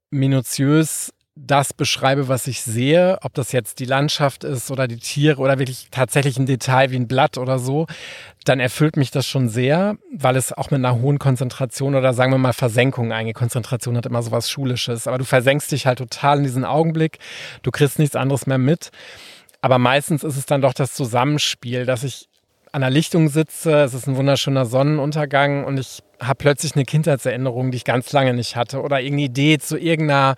[0.10, 5.42] minutiös das beschreibe, was ich sehe, ob das jetzt die Landschaft ist oder die Tiere
[5.42, 7.88] oder wirklich tatsächlich ein Detail wie ein Blatt oder so,
[8.46, 12.32] dann erfüllt mich das schon sehr, weil es auch mit einer hohen Konzentration oder sagen
[12.32, 13.36] wir mal Versenkung eingeht.
[13.36, 17.18] Konzentration hat immer so was Schulisches, aber du versenkst dich halt total in diesen Augenblick,
[17.64, 18.92] du kriegst nichts anderes mehr mit.
[19.62, 22.28] Aber meistens ist es dann doch das Zusammenspiel, dass ich
[22.74, 27.72] an der Lichtung sitze, es ist ein wunderschöner Sonnenuntergang und ich habe plötzlich eine Kindheitserinnerung,
[27.72, 30.36] die ich ganz lange nicht hatte oder irgendeine Idee zu irgendeiner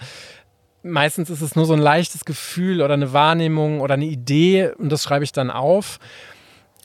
[0.86, 4.92] meistens ist es nur so ein leichtes Gefühl oder eine Wahrnehmung oder eine Idee und
[4.92, 6.00] das schreibe ich dann auf.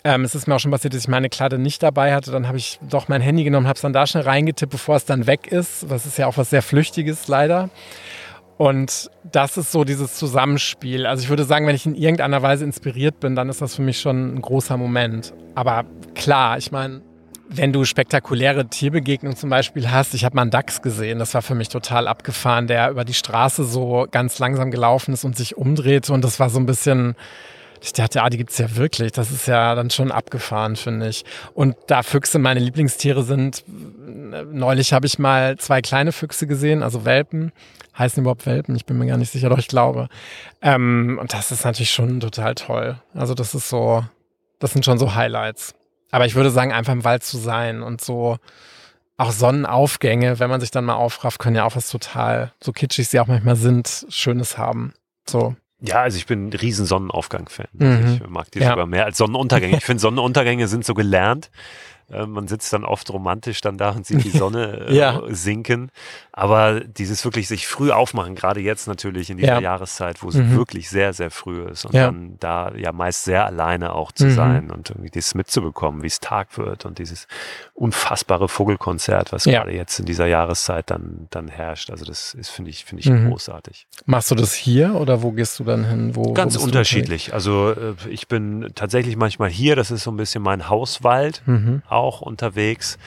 [0.02, 2.30] Ähm, es ist mir auch schon passiert, dass ich meine Kladde nicht dabei hatte.
[2.30, 5.04] Dann habe ich doch mein Handy genommen, habe es dann da schnell reingetippt, bevor es
[5.04, 5.90] dann weg ist.
[5.90, 7.68] Das ist ja auch was sehr Flüchtiges leider.
[8.56, 11.06] Und das ist so dieses Zusammenspiel.
[11.06, 13.82] Also ich würde sagen, wenn ich in irgendeiner Weise inspiriert bin, dann ist das für
[13.82, 15.34] mich schon ein großer Moment.
[15.54, 15.84] Aber
[16.14, 17.02] klar, ich meine,
[17.52, 21.42] wenn du spektakuläre Tierbegegnungen zum Beispiel hast, ich habe mal einen Dachs gesehen, das war
[21.42, 25.56] für mich total abgefahren, der über die Straße so ganz langsam gelaufen ist und sich
[25.56, 27.16] umdrehte und das war so ein bisschen,
[27.82, 29.12] ich dachte, ah, die gibt's ja wirklich.
[29.12, 31.24] Das ist ja dann schon abgefahren, finde ich.
[31.54, 37.04] Und da Füchse meine Lieblingstiere sind, neulich habe ich mal zwei kleine Füchse gesehen, also
[37.04, 37.52] Welpen.
[37.98, 38.76] Heißen überhaupt Welpen?
[38.76, 40.08] Ich bin mir gar nicht sicher, doch ich glaube.
[40.62, 42.96] Ähm, und das ist natürlich schon total toll.
[43.14, 44.04] Also das ist so,
[44.58, 45.74] das sind schon so Highlights.
[46.10, 48.38] Aber ich würde sagen, einfach im Wald zu sein und so
[49.20, 53.08] auch Sonnenaufgänge, wenn man sich dann mal aufrafft, können ja auch was total, so kitschig
[53.08, 54.94] sie auch manchmal sind, Schönes haben.
[55.28, 55.56] So.
[55.82, 57.66] Ja, also ich bin ein riesen Sonnenaufgang-Fan.
[57.72, 58.20] Mhm.
[58.22, 58.70] Ich mag die ja.
[58.70, 59.76] sogar mehr als Sonnenuntergänge.
[59.76, 61.50] Ich finde, Sonnenuntergänge sind so gelernt.
[62.10, 65.22] Äh, man sitzt dann oft romantisch dann da und sieht die Sonne äh, ja.
[65.28, 65.90] sinken.
[66.40, 69.60] Aber dieses wirklich sich früh aufmachen, gerade jetzt natürlich in dieser ja.
[69.60, 70.56] Jahreszeit, wo es mhm.
[70.56, 72.06] wirklich sehr, sehr früh ist und ja.
[72.06, 74.30] dann da ja meist sehr alleine auch zu mhm.
[74.30, 77.28] sein und irgendwie das mitzubekommen, wie es Tag wird und dieses
[77.74, 81.90] unfassbare Vogelkonzert, was gerade jetzt in dieser Jahreszeit dann, dann herrscht.
[81.90, 83.28] Also das ist, finde ich, finde ich mhm.
[83.28, 83.86] großartig.
[84.06, 86.16] Machst du das hier oder wo gehst du dann hin?
[86.16, 87.34] Wo, Ganz wo unterschiedlich.
[87.34, 91.42] Also äh, ich bin tatsächlich manchmal hier, das ist so ein bisschen mein Hauswald.
[91.44, 92.98] Mhm auch unterwegs.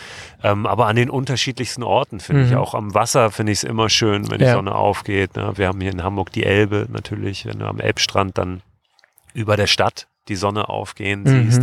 [0.43, 2.47] Ähm, aber an den unterschiedlichsten Orten finde mhm.
[2.49, 2.55] ich.
[2.55, 4.53] Auch am Wasser finde ich es immer schön, wenn die ja.
[4.53, 5.35] Sonne aufgeht.
[5.35, 5.53] Ne?
[5.55, 8.61] Wir haben hier in Hamburg die Elbe natürlich, wenn du am Elbstrand dann
[9.33, 11.51] über der Stadt die Sonne aufgehen mhm.
[11.51, 11.61] siehst.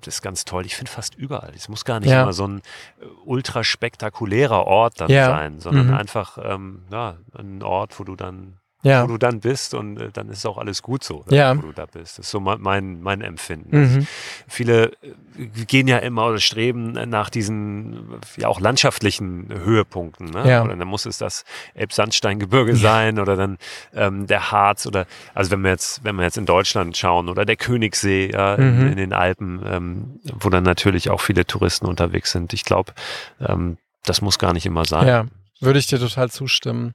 [0.00, 0.64] Das ist ganz toll.
[0.64, 1.52] Ich finde fast überall.
[1.54, 2.22] Es muss gar nicht ja.
[2.22, 2.58] immer so ein
[3.00, 5.26] äh, ultra spektakulärer Ort dann ja.
[5.26, 5.94] sein, sondern mhm.
[5.94, 9.02] einfach ähm, ja, ein Ort, wo du dann ja.
[9.02, 11.56] wo du dann bist und äh, dann ist auch alles gut so, ja.
[11.56, 12.18] wo du da bist.
[12.18, 13.76] Das ist so mein, mein Empfinden.
[13.76, 13.84] Mhm.
[13.84, 14.06] Also
[14.48, 20.30] viele äh, gehen ja immer oder streben nach diesen ja auch landschaftlichen Höhepunkten.
[20.30, 20.48] Ne?
[20.48, 20.62] Ja.
[20.62, 21.44] Oder dann muss es das
[21.74, 23.58] Elbsandsteingebirge sein oder dann
[23.94, 27.44] ähm, der Harz oder also wenn wir jetzt, wenn wir jetzt in Deutschland schauen oder
[27.44, 28.80] der Königssee ja, mhm.
[28.80, 32.52] in, in, den Alpen, ähm, wo dann natürlich auch viele Touristen unterwegs sind.
[32.52, 32.92] Ich glaube,
[33.40, 35.06] ähm, das muss gar nicht immer sein.
[35.06, 35.26] Ja.
[35.60, 36.92] Würde ich dir total zustimmen.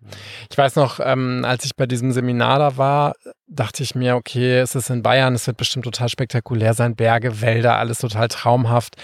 [0.52, 3.14] Ich weiß noch, ähm, als ich bei diesem Seminar da war,
[3.48, 7.42] dachte ich mir, okay, es ist in Bayern, es wird bestimmt total spektakulär sein, Berge,
[7.42, 8.96] Wälder, alles total traumhaft.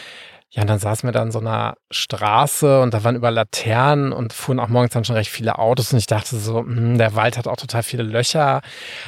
[0.51, 4.13] Ja, und dann saßen wir da in so einer Straße und da waren über Laternen
[4.13, 6.97] und fuhren auch morgens dann schon recht viele Autos und ich dachte so, mh, hm,
[6.97, 8.61] der Wald hat auch total viele Löcher.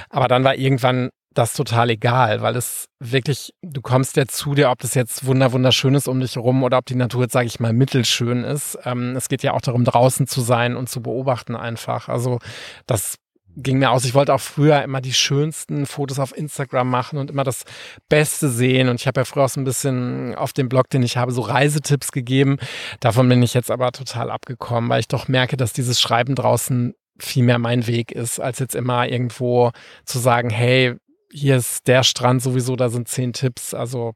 [0.09, 4.71] Aber dann war irgendwann das total egal, weil es wirklich, du kommst ja zu dir,
[4.71, 7.47] ob das jetzt wunder wunderschön ist um dich herum oder ob die Natur jetzt, sage
[7.47, 8.77] ich mal, mittelschön ist.
[8.83, 12.09] Ähm, es geht ja auch darum, draußen zu sein und zu beobachten einfach.
[12.09, 12.39] Also
[12.87, 13.15] das
[13.55, 14.05] ging mir aus.
[14.05, 17.63] Ich wollte auch früher immer die schönsten Fotos auf Instagram machen und immer das
[18.07, 18.89] Beste sehen.
[18.89, 21.31] Und ich habe ja früher auch so ein bisschen auf dem Blog, den ich habe,
[21.31, 22.57] so Reisetipps gegeben.
[22.99, 26.95] Davon bin ich jetzt aber total abgekommen, weil ich doch merke, dass dieses Schreiben draußen
[27.19, 29.71] viel mehr mein Weg ist, als jetzt immer irgendwo
[30.05, 30.95] zu sagen, hey,
[31.31, 33.73] hier ist der Strand sowieso, da sind zehn Tipps.
[33.73, 34.13] Also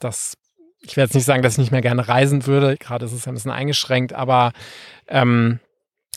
[0.00, 0.36] das,
[0.80, 2.76] ich werde jetzt nicht sagen, dass ich nicht mehr gerne reisen würde.
[2.76, 4.52] Gerade ist es ja ein bisschen eingeschränkt, aber
[5.08, 5.60] ähm,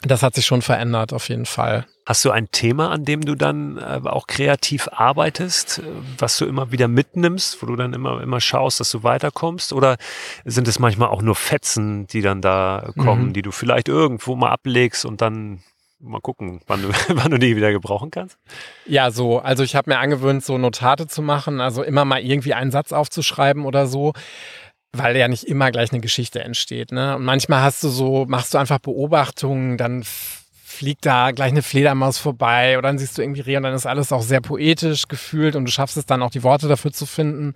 [0.04, 1.86] das hat sich schon verändert, auf jeden Fall.
[2.06, 5.84] Hast du ein Thema, an dem du dann äh, auch kreativ arbeitest, äh,
[6.18, 9.74] was du immer wieder mitnimmst, wo du dann immer, immer schaust, dass du weiterkommst?
[9.74, 9.98] Oder
[10.46, 13.34] sind es manchmal auch nur Fetzen, die dann da kommen, mhm.
[13.34, 15.64] die du vielleicht irgendwo mal ablegst und dann
[16.00, 18.38] mal gucken, wann du, wann du die wieder gebrauchen kannst?
[18.86, 19.40] Ja, so.
[19.40, 22.92] Also ich habe mir angewöhnt, so Notate zu machen, also immer mal irgendwie einen Satz
[22.92, 24.14] aufzuschreiben oder so
[24.94, 26.92] weil ja nicht immer gleich eine Geschichte entsteht.
[26.92, 27.16] Ne?
[27.16, 30.04] Und manchmal hast du so, machst du einfach Beobachtungen, dann
[30.78, 33.88] fliegt da gleich eine Fledermaus vorbei oder dann siehst du irgendwie Reh und dann ist
[33.88, 37.06] alles auch sehr poetisch gefühlt und du schaffst es dann auch die Worte dafür zu
[37.06, 37.54] finden.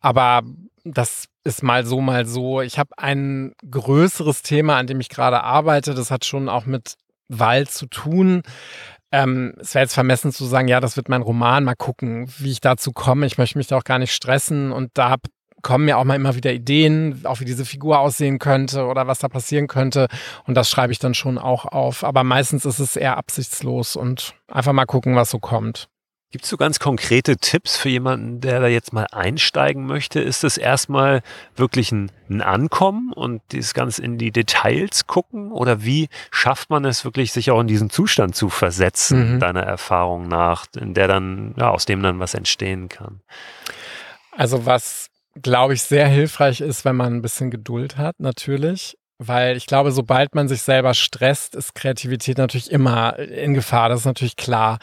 [0.00, 0.42] Aber
[0.84, 2.60] das ist mal so, mal so.
[2.60, 5.94] Ich habe ein größeres Thema, an dem ich gerade arbeite.
[5.94, 6.96] Das hat schon auch mit
[7.30, 8.42] Wald zu tun.
[9.12, 11.64] Ähm, es wäre jetzt vermessen zu sagen, ja, das wird mein Roman.
[11.64, 13.26] Mal gucken, wie ich dazu komme.
[13.26, 14.72] Ich möchte mich da auch gar nicht stressen.
[14.72, 15.16] Und da
[15.62, 19.18] kommen mir auch mal immer wieder Ideen, auch wie diese Figur aussehen könnte oder was
[19.18, 20.08] da passieren könnte.
[20.46, 22.04] Und das schreibe ich dann schon auch auf.
[22.04, 25.88] Aber meistens ist es eher absichtslos und einfach mal gucken, was so kommt.
[26.32, 30.20] Gibt es so ganz konkrete Tipps für jemanden, der da jetzt mal einsteigen möchte?
[30.20, 31.22] Ist es erstmal
[31.56, 35.50] wirklich ein, ein, Ankommen und dieses ganz in die Details gucken?
[35.50, 39.40] Oder wie schafft man es wirklich, sich auch in diesen Zustand zu versetzen, mhm.
[39.40, 43.22] deiner Erfahrung nach, in der dann, ja, aus dem dann was entstehen kann?
[44.30, 48.96] Also was, glaube ich, sehr hilfreich ist, wenn man ein bisschen Geduld hat, natürlich.
[49.18, 53.88] Weil ich glaube, sobald man sich selber stresst, ist Kreativität natürlich immer in Gefahr.
[53.88, 54.78] Das ist natürlich klar.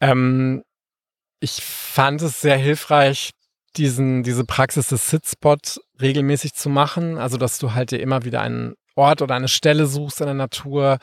[0.00, 0.62] Ähm,
[1.40, 3.30] ich fand es sehr hilfreich,
[3.76, 7.18] diesen, diese Praxis des Sitspot regelmäßig zu machen.
[7.18, 10.34] Also, dass du halt dir immer wieder einen Ort oder eine Stelle suchst in der
[10.34, 10.98] Natur,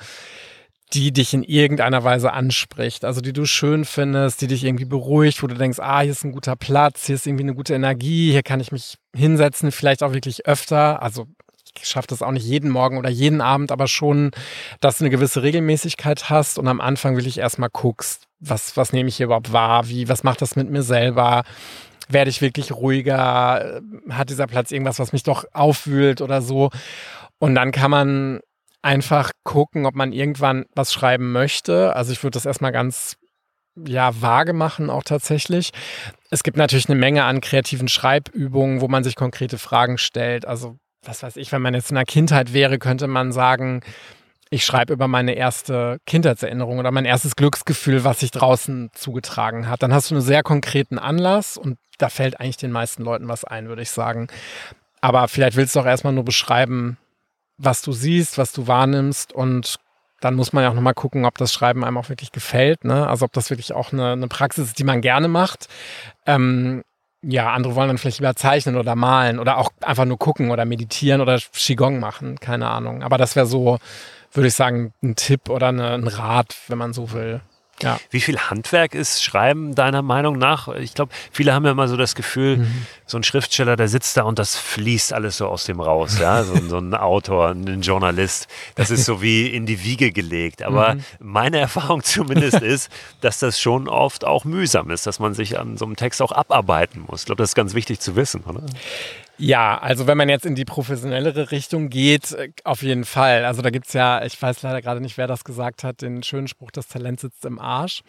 [0.94, 3.06] die dich in irgendeiner Weise anspricht.
[3.06, 6.24] Also, die du schön findest, die dich irgendwie beruhigt, wo du denkst, ah, hier ist
[6.24, 10.04] ein guter Platz, hier ist irgendwie eine gute Energie, hier kann ich mich hinsetzen, vielleicht
[10.04, 11.02] auch wirklich öfter.
[11.02, 11.28] Also,
[11.78, 14.32] ich schaffe das auch nicht jeden Morgen oder jeden Abend, aber schon,
[14.80, 18.94] dass du eine gewisse Regelmäßigkeit hast und am Anfang will ich erstmal guckst, was, was
[18.94, 21.44] nehme ich hier überhaupt wahr, wie, was macht das mit mir selber,
[22.08, 26.70] werde ich wirklich ruhiger, hat dieser Platz irgendwas, was mich doch aufwühlt oder so.
[27.40, 28.40] Und dann kann man
[28.82, 31.96] einfach gucken, ob man irgendwann was schreiben möchte.
[31.96, 33.16] Also ich würde das erstmal ganz
[33.76, 35.72] ja, vage machen auch tatsächlich.
[36.30, 40.46] Es gibt natürlich eine Menge an kreativen Schreibübungen, wo man sich konkrete Fragen stellt.
[40.46, 43.82] Also was weiß ich, wenn man jetzt in der Kindheit wäre, könnte man sagen,
[44.50, 49.84] ich schreibe über meine erste Kindheitserinnerung oder mein erstes Glücksgefühl, was sich draußen zugetragen hat.
[49.84, 53.44] Dann hast du einen sehr konkreten Anlass und da fällt eigentlich den meisten Leuten was
[53.44, 54.28] ein, würde ich sagen.
[55.02, 56.98] Aber vielleicht willst du auch erstmal nur beschreiben,
[57.58, 59.80] was du siehst, was du wahrnimmst und
[60.22, 62.84] dann muss man ja auch nochmal gucken, ob das Schreiben einem auch wirklich gefällt.
[62.84, 63.08] Ne?
[63.08, 65.68] Also ob das wirklich auch eine, eine Praxis ist, die man gerne macht.
[66.26, 66.84] Ähm,
[67.22, 70.66] ja, andere wollen dann vielleicht lieber zeichnen oder malen oder auch einfach nur gucken oder
[70.66, 73.04] meditieren oder Qigong machen, keine Ahnung.
[73.04, 73.80] Aber das wäre so,
[74.36, 77.42] würde ich sagen, ein Tipp oder eine, ein Rat, wenn man so will.
[77.82, 78.00] Ja.
[78.10, 80.70] Wie viel Handwerk ist Schreiben deiner Meinung nach?
[80.70, 82.86] Ich glaube, viele haben ja immer so das Gefühl, mhm.
[83.06, 86.18] so ein Schriftsteller, der sitzt da und das fließt alles so aus dem raus.
[86.18, 86.44] Ja?
[86.44, 90.64] So, so ein Autor, ein Journalist, das ist so wie in die Wiege gelegt.
[90.64, 91.02] Aber mhm.
[91.20, 95.76] meine Erfahrung zumindest ist, dass das schon oft auch mühsam ist, dass man sich an
[95.76, 97.22] so einem Text auch abarbeiten muss.
[97.22, 98.64] Ich glaube, das ist ganz wichtig zu wissen, oder?
[99.38, 103.44] Ja, also wenn man jetzt in die professionellere Richtung geht, äh, auf jeden Fall.
[103.44, 106.48] Also da gibt's ja, ich weiß leider gerade nicht, wer das gesagt hat, den schönen
[106.48, 108.02] Spruch, das Talent sitzt im Arsch.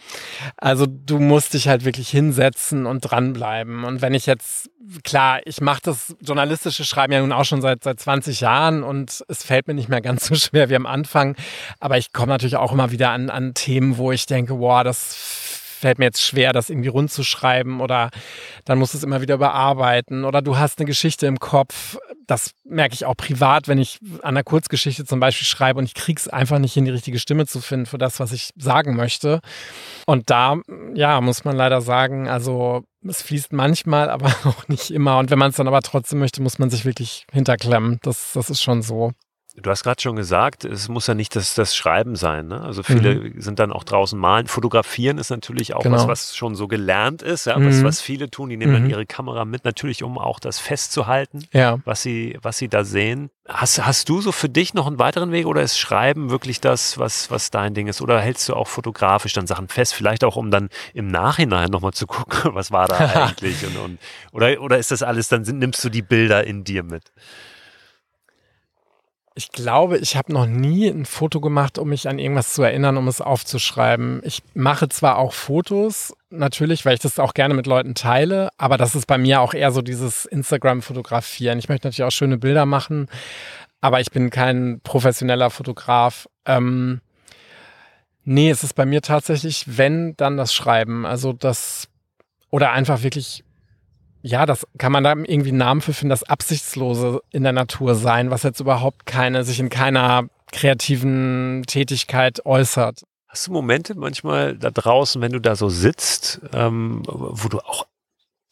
[0.56, 3.84] Also du musst dich halt wirklich hinsetzen und dranbleiben.
[3.84, 4.70] Und wenn ich jetzt,
[5.02, 9.24] klar, ich mache das journalistische Schreiben ja nun auch schon seit, seit 20 Jahren und
[9.26, 11.34] es fällt mir nicht mehr ganz so schwer wie am Anfang.
[11.80, 15.55] Aber ich komme natürlich auch immer wieder an, an Themen, wo ich denke, wow, das
[15.86, 18.10] fällt mir jetzt schwer, das irgendwie rund zu schreiben oder
[18.64, 21.96] dann musst du es immer wieder überarbeiten oder du hast eine Geschichte im Kopf.
[22.26, 25.94] Das merke ich auch privat, wenn ich an einer Kurzgeschichte zum Beispiel schreibe und ich
[25.94, 28.96] kriege es einfach nicht hin, die richtige Stimme zu finden für das, was ich sagen
[28.96, 29.38] möchte.
[30.06, 30.56] Und da,
[30.94, 35.18] ja, muss man leider sagen, also es fließt manchmal, aber auch nicht immer.
[35.18, 38.00] Und wenn man es dann aber trotzdem möchte, muss man sich wirklich hinterklemmen.
[38.02, 39.12] Das, das ist schon so.
[39.58, 42.48] Du hast gerade schon gesagt, es muss ja nicht das, das Schreiben sein.
[42.48, 42.60] Ne?
[42.60, 43.40] Also viele mhm.
[43.40, 44.48] sind dann auch draußen malen.
[44.48, 45.96] Fotografieren ist natürlich auch genau.
[45.96, 47.58] was, was schon so gelernt ist, ja?
[47.58, 47.66] Mhm.
[47.66, 48.50] was, was viele tun.
[48.50, 48.76] Die nehmen mhm.
[48.82, 51.78] dann ihre Kamera mit, natürlich um auch das festzuhalten, ja.
[51.86, 53.30] was, sie, was sie da sehen.
[53.48, 56.98] Hast, hast du so für dich noch einen weiteren Weg oder ist Schreiben wirklich das,
[56.98, 58.02] was, was dein Ding ist?
[58.02, 59.94] Oder hältst du auch fotografisch dann Sachen fest?
[59.94, 63.64] Vielleicht auch, um dann im Nachhinein nochmal zu gucken, was war da eigentlich?
[63.66, 63.98] und, und,
[64.32, 67.10] oder, oder ist das alles, dann nimmst du die Bilder in dir mit?
[69.38, 72.96] Ich glaube, ich habe noch nie ein Foto gemacht, um mich an irgendwas zu erinnern,
[72.96, 74.22] um es aufzuschreiben.
[74.24, 78.78] Ich mache zwar auch Fotos, natürlich, weil ich das auch gerne mit Leuten teile, aber
[78.78, 81.58] das ist bei mir auch eher so dieses Instagram-Fotografieren.
[81.58, 83.08] Ich möchte natürlich auch schöne Bilder machen,
[83.82, 86.30] aber ich bin kein professioneller Fotograf.
[86.46, 87.02] Ähm,
[88.24, 91.04] nee, es ist bei mir tatsächlich, wenn, dann das Schreiben.
[91.04, 91.88] Also das,
[92.48, 93.44] oder einfach wirklich
[94.26, 97.94] ja, das kann man da irgendwie einen Namen für finden, das Absichtslose in der Natur
[97.94, 103.04] sein, was jetzt überhaupt keine, sich in keiner kreativen Tätigkeit äußert.
[103.28, 107.86] Hast du Momente manchmal da draußen, wenn du da so sitzt, ähm, wo du auch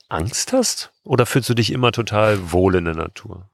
[0.09, 0.93] Angst hast?
[1.03, 3.49] Oder fühlst du dich immer total wohl in der Natur?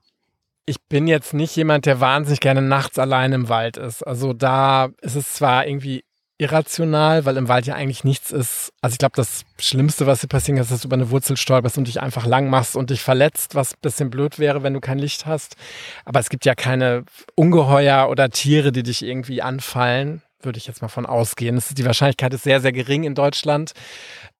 [0.65, 4.03] ich bin jetzt nicht jemand, der wahnsinnig gerne nachts allein im Wald ist.
[4.03, 6.03] Also da ist es zwar irgendwie
[6.41, 8.73] irrational, weil im Wald ja eigentlich nichts ist.
[8.81, 11.37] Also ich glaube, das Schlimmste, was dir passieren kann, ist, dass du über eine Wurzel
[11.37, 14.73] stolperst und dich einfach lang machst und dich verletzt, was ein bisschen blöd wäre, wenn
[14.73, 15.55] du kein Licht hast.
[16.03, 17.03] Aber es gibt ja keine
[17.35, 20.23] Ungeheuer oder Tiere, die dich irgendwie anfallen.
[20.41, 21.61] Würde ich jetzt mal von ausgehen.
[21.77, 23.73] Die Wahrscheinlichkeit ist sehr, sehr gering in Deutschland.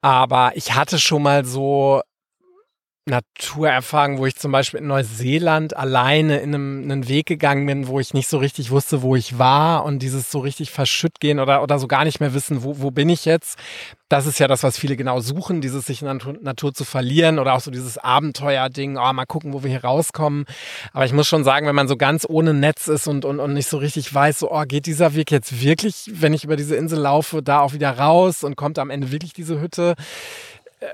[0.01, 2.01] Aber ich hatte schon mal so
[3.05, 7.99] Naturerfahrung, wo ich zum Beispiel in Neuseeland alleine in einem, einen Weg gegangen bin, wo
[7.99, 11.63] ich nicht so richtig wusste, wo ich war und dieses so richtig verschütt gehen oder,
[11.63, 13.57] oder so gar nicht mehr wissen, wo, wo bin ich jetzt.
[14.07, 16.85] Das ist ja das, was viele genau suchen, dieses sich in der Natur, Natur zu
[16.85, 20.45] verlieren oder auch so dieses Abenteuer-Ding, oh, mal gucken, wo wir hier rauskommen.
[20.93, 23.53] Aber ich muss schon sagen, wenn man so ganz ohne Netz ist und, und, und
[23.53, 26.75] nicht so richtig weiß, so, oh, geht dieser Weg jetzt wirklich, wenn ich über diese
[26.75, 29.95] Insel laufe, da auch wieder raus und kommt am Ende wirklich diese Hütte?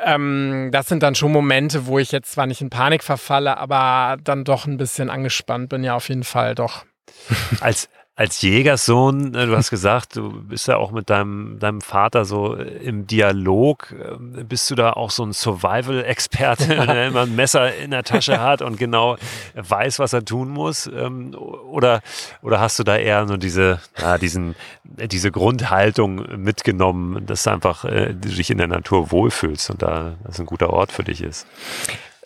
[0.04, 4.18] Ähm, das sind dann schon Momente, wo ich jetzt zwar nicht in Panik verfalle, aber
[4.24, 6.86] dann doch ein bisschen angespannt bin, ja, auf jeden Fall doch.
[7.62, 12.26] Als, als Jägerssohn, äh, du hast gesagt, du bist ja auch mit deinem, deinem Vater
[12.26, 13.92] so im Dialog.
[13.92, 18.42] Ähm, bist du da auch so ein Survival-Experte, der immer ein Messer in der Tasche
[18.42, 19.18] hat und genau
[19.54, 20.88] weiß, was er tun muss?
[20.88, 22.02] Ähm, oder,
[22.42, 27.86] oder hast du da eher nur diese, ja, diesen, diese Grundhaltung mitgenommen, dass du einfach
[27.86, 31.22] äh, du dich in der Natur wohlfühlst und da das ein guter Ort für dich
[31.22, 31.46] ist?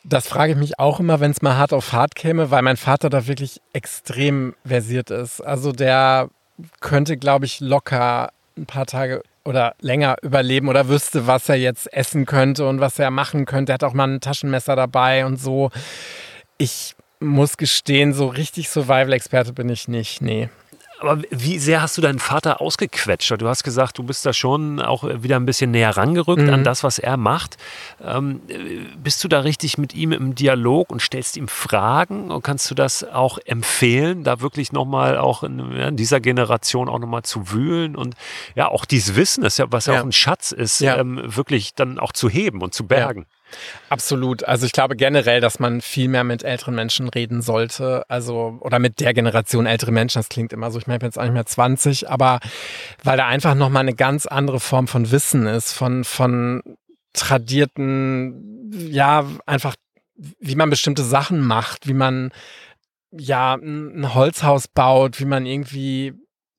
[0.03, 2.77] Das frage ich mich auch immer, wenn es mal hart auf hart käme, weil mein
[2.77, 5.41] Vater da wirklich extrem versiert ist.
[5.41, 6.29] Also der
[6.79, 11.91] könnte, glaube ich, locker ein paar Tage oder länger überleben oder wüsste, was er jetzt
[11.93, 13.71] essen könnte und was er machen könnte.
[13.71, 15.71] Er hat auch mal ein Taschenmesser dabei und so.
[16.57, 20.21] Ich muss gestehen, so richtig Survival-Experte bin ich nicht.
[20.21, 20.49] Nee.
[21.01, 23.31] Aber wie sehr hast du deinen Vater ausgequetscht?
[23.39, 26.53] Du hast gesagt, du bist da schon auch wieder ein bisschen näher rangerückt mhm.
[26.53, 27.57] an das, was er macht.
[28.03, 28.41] Ähm,
[29.01, 32.29] bist du da richtig mit ihm im Dialog und stellst ihm Fragen?
[32.29, 36.87] Und kannst du das auch empfehlen, da wirklich nochmal auch in, ja, in, dieser Generation
[36.87, 38.15] auch nochmal zu wühlen und
[38.53, 40.97] ja, auch dieses Wissen, das ja, was ja, auch ein Schatz ist, ja.
[40.97, 43.21] ähm, wirklich dann auch zu heben und zu bergen?
[43.21, 43.40] Ja.
[43.89, 44.43] Absolut.
[44.43, 48.03] Also ich glaube generell, dass man viel mehr mit älteren Menschen reden sollte.
[48.07, 50.19] Also, oder mit der Generation ältere Menschen.
[50.19, 52.39] Das klingt immer so, ich meine, ich bin jetzt nicht mehr 20, aber
[53.03, 56.61] weil da einfach nochmal eine ganz andere Form von Wissen ist, von, von
[57.13, 59.75] tradierten, ja, einfach,
[60.15, 62.31] wie man bestimmte Sachen macht, wie man
[63.11, 66.13] ja ein Holzhaus baut, wie man irgendwie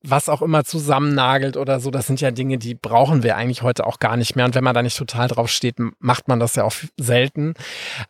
[0.05, 3.87] was auch immer zusammennagelt oder so, das sind ja Dinge, die brauchen wir eigentlich heute
[3.87, 4.43] auch gar nicht mehr.
[4.43, 7.53] Und wenn man da nicht total drauf steht, macht man das ja auch selten.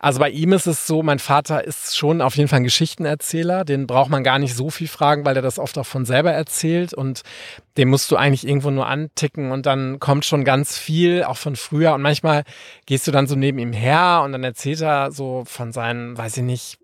[0.00, 3.64] Also bei ihm ist es so, mein Vater ist schon auf jeden Fall ein Geschichtenerzähler.
[3.64, 6.32] Den braucht man gar nicht so viel fragen, weil er das oft auch von selber
[6.32, 6.94] erzählt.
[6.94, 7.22] Und
[7.76, 11.54] den musst du eigentlich irgendwo nur anticken und dann kommt schon ganz viel, auch von
[11.54, 11.94] früher.
[11.94, 12.42] Und manchmal
[12.86, 16.38] gehst du dann so neben ihm her und dann erzählt er so von seinen, weiß
[16.38, 16.78] ich nicht,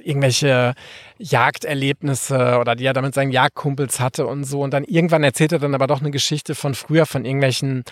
[0.00, 0.74] irgendwelche
[1.18, 4.62] Jagderlebnisse oder die er damit seinen Jagdkumpels hatte und so.
[4.62, 7.84] Und dann irgendwann erzählt er dann aber doch eine Geschichte von früher, von irgendwelchen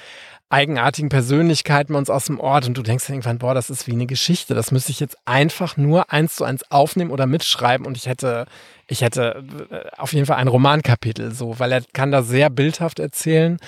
[0.51, 2.67] eigenartigen Persönlichkeiten bei uns aus dem Ort.
[2.67, 4.55] Und du denkst dann irgendwann, boah, das ist wie eine Geschichte.
[4.55, 8.47] Das müsste ich jetzt einfach nur eins zu eins aufnehmen oder mitschreiben und ich hätte,
[8.87, 12.99] ich hätte äh, auf jeden Fall ein Romankapitel so, weil er kann da sehr bildhaft
[12.99, 13.59] erzählen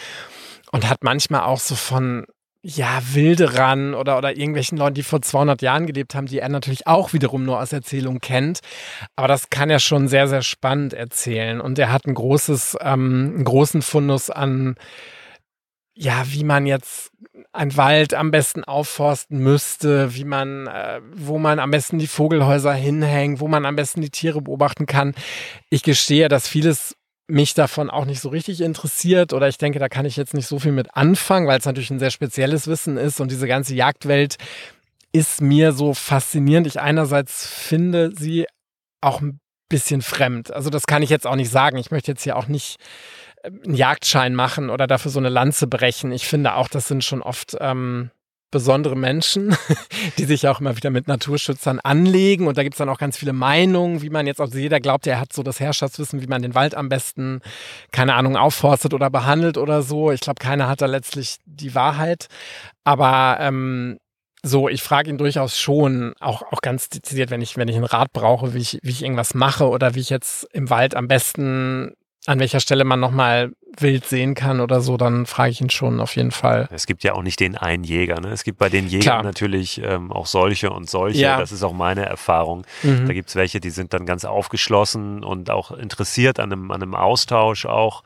[0.72, 2.26] und hat manchmal auch so von
[2.62, 6.86] ja, Wilderern oder, oder irgendwelchen Leuten, die vor 200 Jahren gelebt haben, die er natürlich
[6.86, 8.60] auch wiederum nur aus Erzählung kennt.
[9.16, 11.60] Aber das kann er schon sehr, sehr spannend erzählen.
[11.60, 14.74] Und er hat ein großes, ähm, einen großen Fundus an,
[15.94, 17.10] ja, wie man jetzt
[17.52, 22.72] ein Wald am besten aufforsten müsste, wie man, äh, wo man am besten die Vogelhäuser
[22.72, 25.14] hinhängt, wo man am besten die Tiere beobachten kann.
[25.68, 26.96] Ich gestehe, dass vieles
[27.30, 30.46] mich davon auch nicht so richtig interessiert oder ich denke, da kann ich jetzt nicht
[30.46, 33.74] so viel mit anfangen, weil es natürlich ein sehr spezielles Wissen ist und diese ganze
[33.74, 34.36] Jagdwelt
[35.12, 36.66] ist mir so faszinierend.
[36.66, 38.46] Ich einerseits finde sie
[39.00, 40.52] auch ein bisschen fremd.
[40.52, 41.78] Also das kann ich jetzt auch nicht sagen.
[41.78, 42.76] Ich möchte jetzt hier auch nicht
[43.42, 46.12] äh, einen Jagdschein machen oder dafür so eine Lanze brechen.
[46.12, 48.10] Ich finde auch, das sind schon oft ähm,
[48.50, 49.56] besondere Menschen,
[50.18, 52.46] die sich auch immer wieder mit Naturschützern anlegen.
[52.46, 55.06] Und da gibt es dann auch ganz viele Meinungen, wie man jetzt, also jeder glaubt,
[55.06, 57.40] er hat so das Herrschaftswissen, wie man den Wald am besten,
[57.92, 60.10] keine Ahnung, aufforstet oder behandelt oder so.
[60.10, 62.26] Ich glaube, keiner hat da letztlich die Wahrheit.
[62.84, 63.98] Aber ähm,
[64.42, 67.84] so, ich frage ihn durchaus schon, auch, auch ganz dezidiert, wenn ich, wenn ich einen
[67.84, 71.08] Rat brauche, wie ich, wie ich irgendwas mache oder wie ich jetzt im Wald am
[71.08, 71.94] besten
[72.26, 76.00] an welcher Stelle man nochmal wild sehen kann oder so, dann frage ich ihn schon
[76.00, 76.68] auf jeden Fall.
[76.70, 78.20] Es gibt ja auch nicht den einen Jäger.
[78.20, 78.28] Ne?
[78.28, 79.22] Es gibt bei den Jägern Klar.
[79.22, 81.20] natürlich ähm, auch solche und solche.
[81.20, 81.38] Ja.
[81.38, 82.66] Das ist auch meine Erfahrung.
[82.82, 83.06] Mhm.
[83.06, 86.82] Da gibt es welche, die sind dann ganz aufgeschlossen und auch interessiert an einem, an
[86.82, 88.02] einem Austausch auch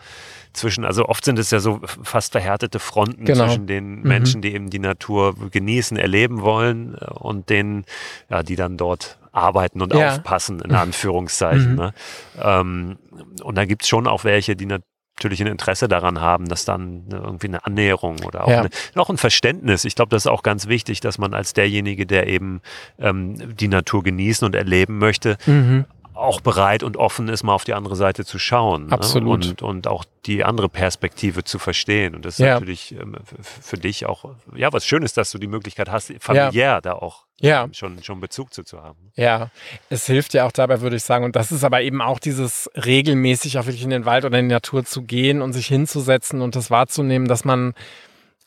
[0.52, 3.46] zwischen, also oft sind es ja so fast verhärtete Fronten genau.
[3.46, 4.02] zwischen den mhm.
[4.08, 7.84] Menschen, die eben die Natur genießen, erleben wollen äh, und denen,
[8.30, 10.10] ja, die dann dort arbeiten und ja.
[10.10, 11.72] aufpassen, in Anführungszeichen.
[11.72, 11.76] Mhm.
[11.76, 11.94] Ne?
[12.40, 12.98] Ähm,
[13.42, 17.48] und da gibt's schon auch welche, die natürlich ein Interesse daran haben, dass dann irgendwie
[17.48, 18.60] eine Annäherung oder auch, ja.
[18.60, 19.84] eine, auch ein Verständnis.
[19.84, 22.60] Ich glaube, das ist auch ganz wichtig, dass man als derjenige, der eben
[22.98, 27.64] ähm, die Natur genießen und erleben möchte, mhm auch bereit und offen ist, mal auf
[27.64, 28.86] die andere Seite zu schauen.
[28.86, 28.92] Ne?
[28.92, 29.44] Absolut.
[29.44, 29.50] Ne?
[29.50, 32.14] Und, und auch die andere Perspektive zu verstehen.
[32.14, 32.54] Und das ist ja.
[32.54, 36.80] natürlich ähm, für dich auch, ja, was Schönes, dass du die Möglichkeit hast, familiär ja.
[36.80, 37.68] da auch ja.
[37.72, 39.10] schon, schon Bezug zu, zu haben.
[39.16, 39.50] Ja,
[39.90, 41.24] es hilft ja auch dabei, würde ich sagen.
[41.24, 44.48] Und das ist aber eben auch dieses regelmäßig auch wirklich in den Wald oder in
[44.48, 47.74] die Natur zu gehen und sich hinzusetzen und das wahrzunehmen, dass man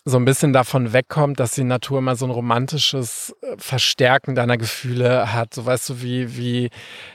[0.08, 4.58] so ein bisschen davon wegkommt, dass die Natur immer so ein romantisches äh, Verstärken deiner
[4.58, 5.54] Gefühle hat.
[5.54, 6.70] So weißt du, wie, wie,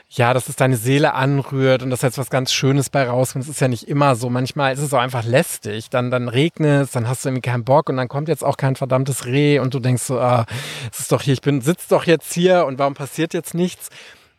[0.09, 3.45] ja, dass es deine Seele anrührt und dass jetzt was ganz Schönes bei rauskommt.
[3.45, 4.29] Das ist ja nicht immer so.
[4.29, 5.89] Manchmal ist es auch einfach lästig.
[5.89, 8.57] Dann, dann regnet es, dann hast du irgendwie keinen Bock und dann kommt jetzt auch
[8.57, 10.45] kein verdammtes Reh und du denkst so, ah,
[10.91, 13.89] es ist doch hier, ich bin, sitz doch jetzt hier und warum passiert jetzt nichts?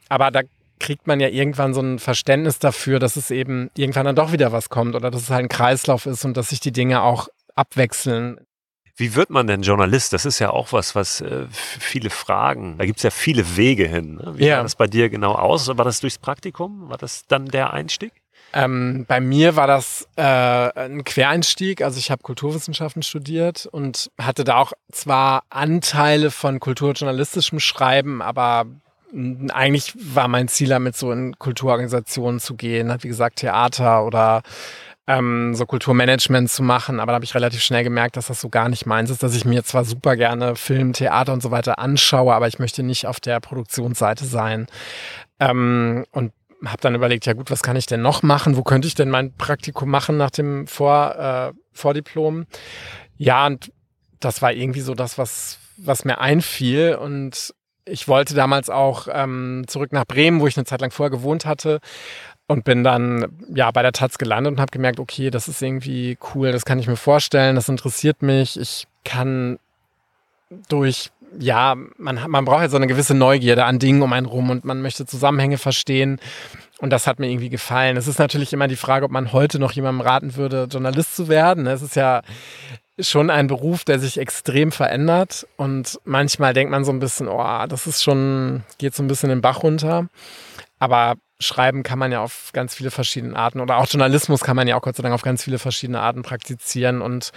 [0.09, 0.42] Aber da
[0.78, 4.52] kriegt man ja irgendwann so ein Verständnis dafür, dass es eben irgendwann dann doch wieder
[4.52, 7.28] was kommt oder dass es halt ein Kreislauf ist und dass sich die Dinge auch
[7.55, 8.40] abwechseln.
[8.96, 10.12] Wie wird man denn Journalist?
[10.12, 12.78] Das ist ja auch was, was äh, viele fragen.
[12.78, 14.16] Da gibt es ja viele Wege hin.
[14.16, 14.34] Ne?
[14.36, 14.59] Wie ja.
[14.59, 15.66] sah das bei dir genau aus?
[15.66, 16.88] War das durchs Praktikum?
[16.88, 18.12] War das dann der Einstieg?
[18.52, 21.82] Ähm, bei mir war das äh, ein Quereinstieg.
[21.82, 28.66] Also ich habe Kulturwissenschaften studiert und hatte da auch zwar Anteile von kulturjournalistischem Schreiben, aber
[29.52, 34.42] eigentlich war mein Ziel damit, so in Kulturorganisationen zu gehen, wie gesagt, Theater oder
[35.07, 37.00] ähm, so Kulturmanagement zu machen.
[37.00, 39.34] Aber da habe ich relativ schnell gemerkt, dass das so gar nicht meins ist, dass
[39.34, 43.07] ich mir zwar super gerne Film, Theater und so weiter anschaue, aber ich möchte nicht
[43.07, 44.66] auf der Produktionsseite sein.
[45.40, 46.32] Ähm, und
[46.64, 48.57] habe dann überlegt, ja gut, was kann ich denn noch machen?
[48.57, 52.46] Wo könnte ich denn mein Praktikum machen nach dem Vor, äh, Vordiplom?
[53.16, 53.70] Ja, und
[54.20, 56.94] das war irgendwie so das, was, was mir einfiel.
[56.94, 61.11] Und ich wollte damals auch ähm, zurück nach Bremen, wo ich eine Zeit lang vorher
[61.11, 61.80] gewohnt hatte
[62.47, 66.18] und bin dann ja bei der Taz gelandet und habe gemerkt, okay, das ist irgendwie
[66.34, 68.59] cool, das kann ich mir vorstellen, das interessiert mich.
[68.61, 69.59] Ich kann
[70.68, 74.51] durch ja, man, man braucht ja so eine gewisse Neugierde an Dingen um einen rum
[74.51, 76.20] und man möchte Zusammenhänge verstehen.
[76.78, 77.97] Und das hat mir irgendwie gefallen.
[77.97, 81.28] Es ist natürlich immer die Frage, ob man heute noch jemandem raten würde, Journalist zu
[81.28, 81.66] werden.
[81.66, 82.22] Es ist ja
[82.99, 85.47] schon ein Beruf, der sich extrem verändert.
[85.57, 89.28] Und manchmal denkt man so ein bisschen, oh, das ist schon, geht so ein bisschen
[89.28, 90.09] den Bach runter.
[90.79, 94.68] Aber schreiben kann man ja auf ganz viele verschiedene Arten oder auch Journalismus kann man
[94.68, 97.33] ja auch Gott sei Dank auf ganz viele verschiedene Arten praktizieren und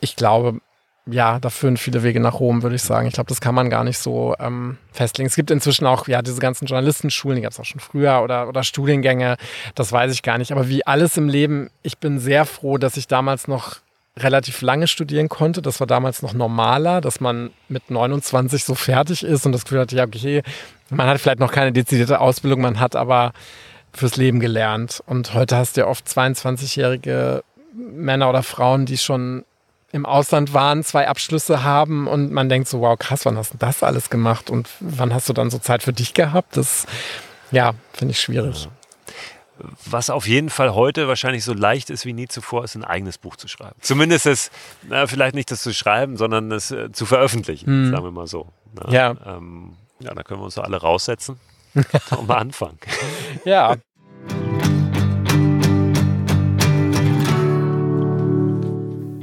[0.00, 0.60] ich glaube,
[1.06, 3.08] ja, da führen viele Wege nach Rom, würde ich sagen.
[3.08, 5.26] Ich glaube, das kann man gar nicht so ähm, festlegen.
[5.26, 8.48] Es gibt inzwischen auch ja diese ganzen Journalistenschulen, die gab es auch schon früher oder,
[8.48, 9.36] oder Studiengänge,
[9.74, 10.52] das weiß ich gar nicht.
[10.52, 13.78] Aber wie alles im Leben, ich bin sehr froh, dass ich damals noch
[14.16, 15.62] relativ lange studieren konnte.
[15.62, 19.80] Das war damals noch normaler, dass man mit 29 so fertig ist und das Gefühl
[19.80, 20.42] hatte, ja, okay,
[20.92, 23.32] man hat vielleicht noch keine dezidierte Ausbildung, man hat aber
[23.92, 25.02] fürs Leben gelernt.
[25.06, 27.42] Und heute hast du ja oft 22-jährige
[27.74, 29.44] Männer oder Frauen, die schon
[29.92, 33.58] im Ausland waren, zwei Abschlüsse haben und man denkt so, wow, krass, wann hast du
[33.58, 36.56] das alles gemacht und wann hast du dann so Zeit für dich gehabt?
[36.56, 36.86] Das,
[37.50, 38.68] ja, finde ich schwierig.
[39.84, 43.18] Was auf jeden Fall heute wahrscheinlich so leicht ist wie nie zuvor, ist ein eigenes
[43.18, 43.76] Buch zu schreiben.
[43.80, 44.50] Zumindest es,
[44.88, 47.90] na, vielleicht nicht das zu schreiben, sondern es äh, zu veröffentlichen, mhm.
[47.90, 48.48] sagen wir mal so.
[48.74, 49.14] Na, ja.
[49.26, 51.38] Ähm, ja, da können wir uns alle raussetzen
[52.10, 52.78] und mal anfangen.
[53.44, 53.76] Ja,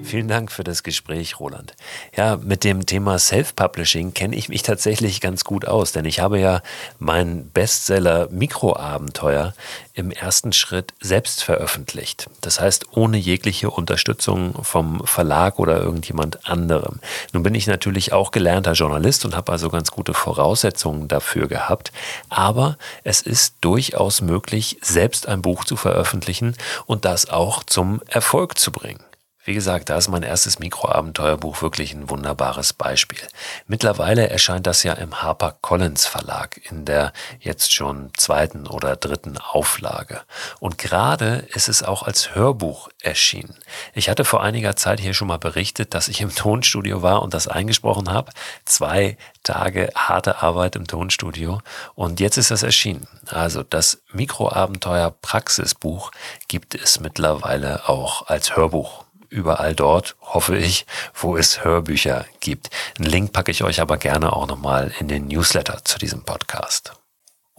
[0.10, 1.76] Vielen Dank für das Gespräch, Roland.
[2.18, 6.39] Ja, mit dem Thema Self-Publishing kenne ich mich tatsächlich ganz gut aus, denn ich habe
[6.39, 6.64] ja
[6.97, 9.53] meinen Bestseller Mikroabenteuer
[9.93, 12.28] im ersten Schritt selbst veröffentlicht.
[12.41, 17.01] Das heißt, ohne jegliche Unterstützung vom Verlag oder irgendjemand anderem.
[17.32, 21.91] Nun bin ich natürlich auch gelernter Journalist und habe also ganz gute Voraussetzungen dafür gehabt,
[22.30, 26.55] aber es ist durchaus möglich, selbst ein Buch zu veröffentlichen
[26.88, 29.03] und das auch zum Erfolg zu bringen.
[29.46, 33.22] Wie gesagt, da ist mein erstes Mikroabenteuerbuch wirklich ein wunderbares Beispiel.
[33.68, 39.38] Mittlerweile erscheint das ja im Harper Collins Verlag in der jetzt schon zweiten oder dritten
[39.38, 40.22] Auflage.
[40.60, 43.56] Und gerade ist es auch als Hörbuch erschienen.
[43.94, 47.34] Ich hatte vor einiger Zeit hier schon mal berichtet, dass ich im Tonstudio war und
[47.34, 48.34] das eingesprochen habe.
[48.66, 51.62] Zwei Tage harte Arbeit im Tonstudio
[51.96, 53.08] und jetzt ist das erschienen.
[53.30, 56.12] Also das Mikroabenteuer Praxisbuch
[56.50, 62.69] gibt es mittlerweile auch als Hörbuch überall dort, hoffe ich, wo es Hörbücher gibt.
[62.97, 66.93] Einen Link packe ich euch aber gerne auch nochmal in den Newsletter zu diesem Podcast.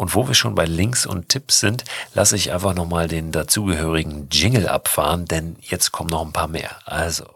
[0.00, 4.28] Und wo wir schon bei Links und Tipps sind, lasse ich einfach nochmal den dazugehörigen
[4.30, 6.70] Jingle abfahren, denn jetzt kommen noch ein paar mehr.
[6.86, 7.26] Also.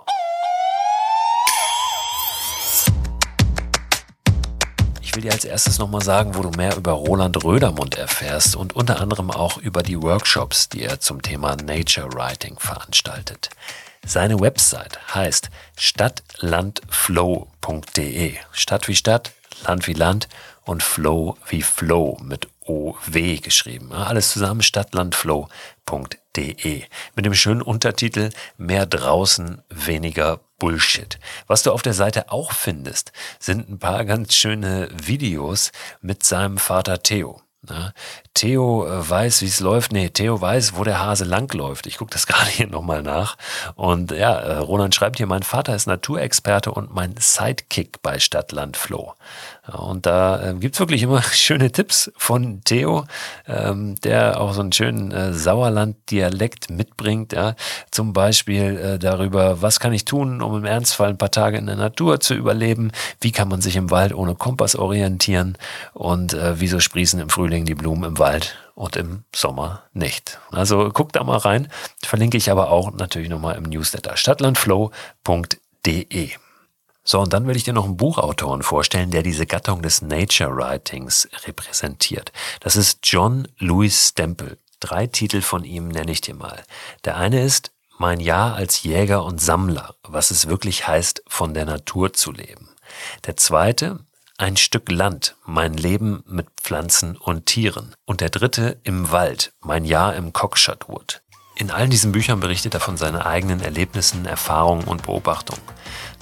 [5.02, 8.74] Ich will dir als erstes nochmal sagen, wo du mehr über Roland Rödermund erfährst und
[8.74, 13.50] unter anderem auch über die Workshops, die er zum Thema Nature Writing veranstaltet.
[14.06, 15.48] Seine Website heißt
[15.78, 18.34] stadtlandflow.de.
[18.52, 19.32] Stadt wie Stadt,
[19.66, 20.28] Land wie Land
[20.64, 23.92] und Flow wie Flow mit OW geschrieben.
[23.92, 26.82] Alles zusammen stadtlandflow.de
[27.14, 31.18] mit dem schönen Untertitel Mehr draußen, weniger Bullshit.
[31.46, 36.58] Was du auf der Seite auch findest, sind ein paar ganz schöne Videos mit seinem
[36.58, 37.40] Vater Theo.
[38.34, 39.92] Theo äh, weiß, wie es läuft.
[39.92, 41.86] Nee, Theo weiß, wo der Hase langläuft.
[41.86, 43.36] Ich gucke das gerade hier nochmal nach.
[43.74, 48.76] Und ja, äh, Roland schreibt hier, mein Vater ist Naturexperte und mein Sidekick bei Stadtland
[48.76, 49.14] Flow.
[49.72, 53.06] Und da äh, gibt's wirklich immer schöne Tipps von Theo,
[53.46, 57.32] ähm, der auch so einen schönen äh, Sauerland-Dialekt mitbringt.
[57.32, 57.54] Ja?
[57.90, 61.66] Zum Beispiel äh, darüber, was kann ich tun, um im Ernstfall ein paar Tage in
[61.66, 62.92] der Natur zu überleben?
[63.20, 65.56] Wie kann man sich im Wald ohne Kompass orientieren?
[65.94, 70.38] Und äh, wieso sprießen im Frühling die Blumen im Wald und im Sommer nicht?
[70.50, 71.68] Also guck da mal rein.
[72.04, 76.30] Verlinke ich aber auch natürlich nochmal im Newsletter stadtlandflow.de.
[77.04, 80.56] So, und dann will ich dir noch einen Buchautoren vorstellen, der diese Gattung des Nature
[80.56, 82.32] Writings repräsentiert.
[82.60, 84.58] Das ist John Louis Stempel.
[84.80, 86.62] Drei Titel von ihm nenne ich dir mal.
[87.04, 91.64] Der eine ist Mein Jahr als Jäger und Sammler, was es wirklich heißt, von der
[91.64, 92.70] Natur zu leben.
[93.26, 94.00] Der zweite
[94.36, 97.94] ein Stück Land, mein Leben mit Pflanzen und Tieren.
[98.04, 101.22] Und der dritte Im Wald, mein Jahr im Cockshotwood.
[101.56, 105.62] In allen diesen Büchern berichtet er von seinen eigenen Erlebnissen, Erfahrungen und Beobachtungen.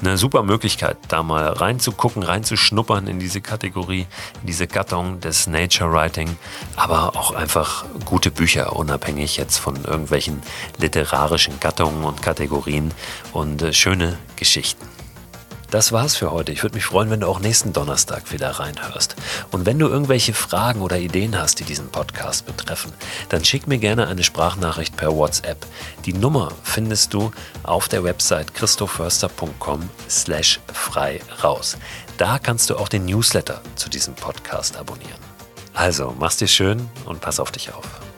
[0.02, 4.06] Eine super Möglichkeit, da mal reinzugucken, reinzuschnuppern in diese Kategorie,
[4.40, 6.36] in diese Gattung des Nature Writing,
[6.76, 10.42] aber auch einfach gute Bücher, unabhängig jetzt von irgendwelchen
[10.76, 12.92] literarischen Gattungen und Kategorien
[13.32, 15.01] und äh, schöne Geschichten.
[15.72, 16.52] Das war's für heute.
[16.52, 19.16] Ich würde mich freuen, wenn du auch nächsten Donnerstag wieder reinhörst.
[19.52, 22.92] Und wenn du irgendwelche Fragen oder Ideen hast, die diesen Podcast betreffen,
[23.30, 25.64] dann schick mir gerne eine Sprachnachricht per WhatsApp.
[26.04, 31.78] Die Nummer findest du auf der Website christoförster.com slash frei raus.
[32.18, 35.20] Da kannst du auch den Newsletter zu diesem Podcast abonnieren.
[35.72, 38.11] Also, mach's dir schön und pass auf dich auf.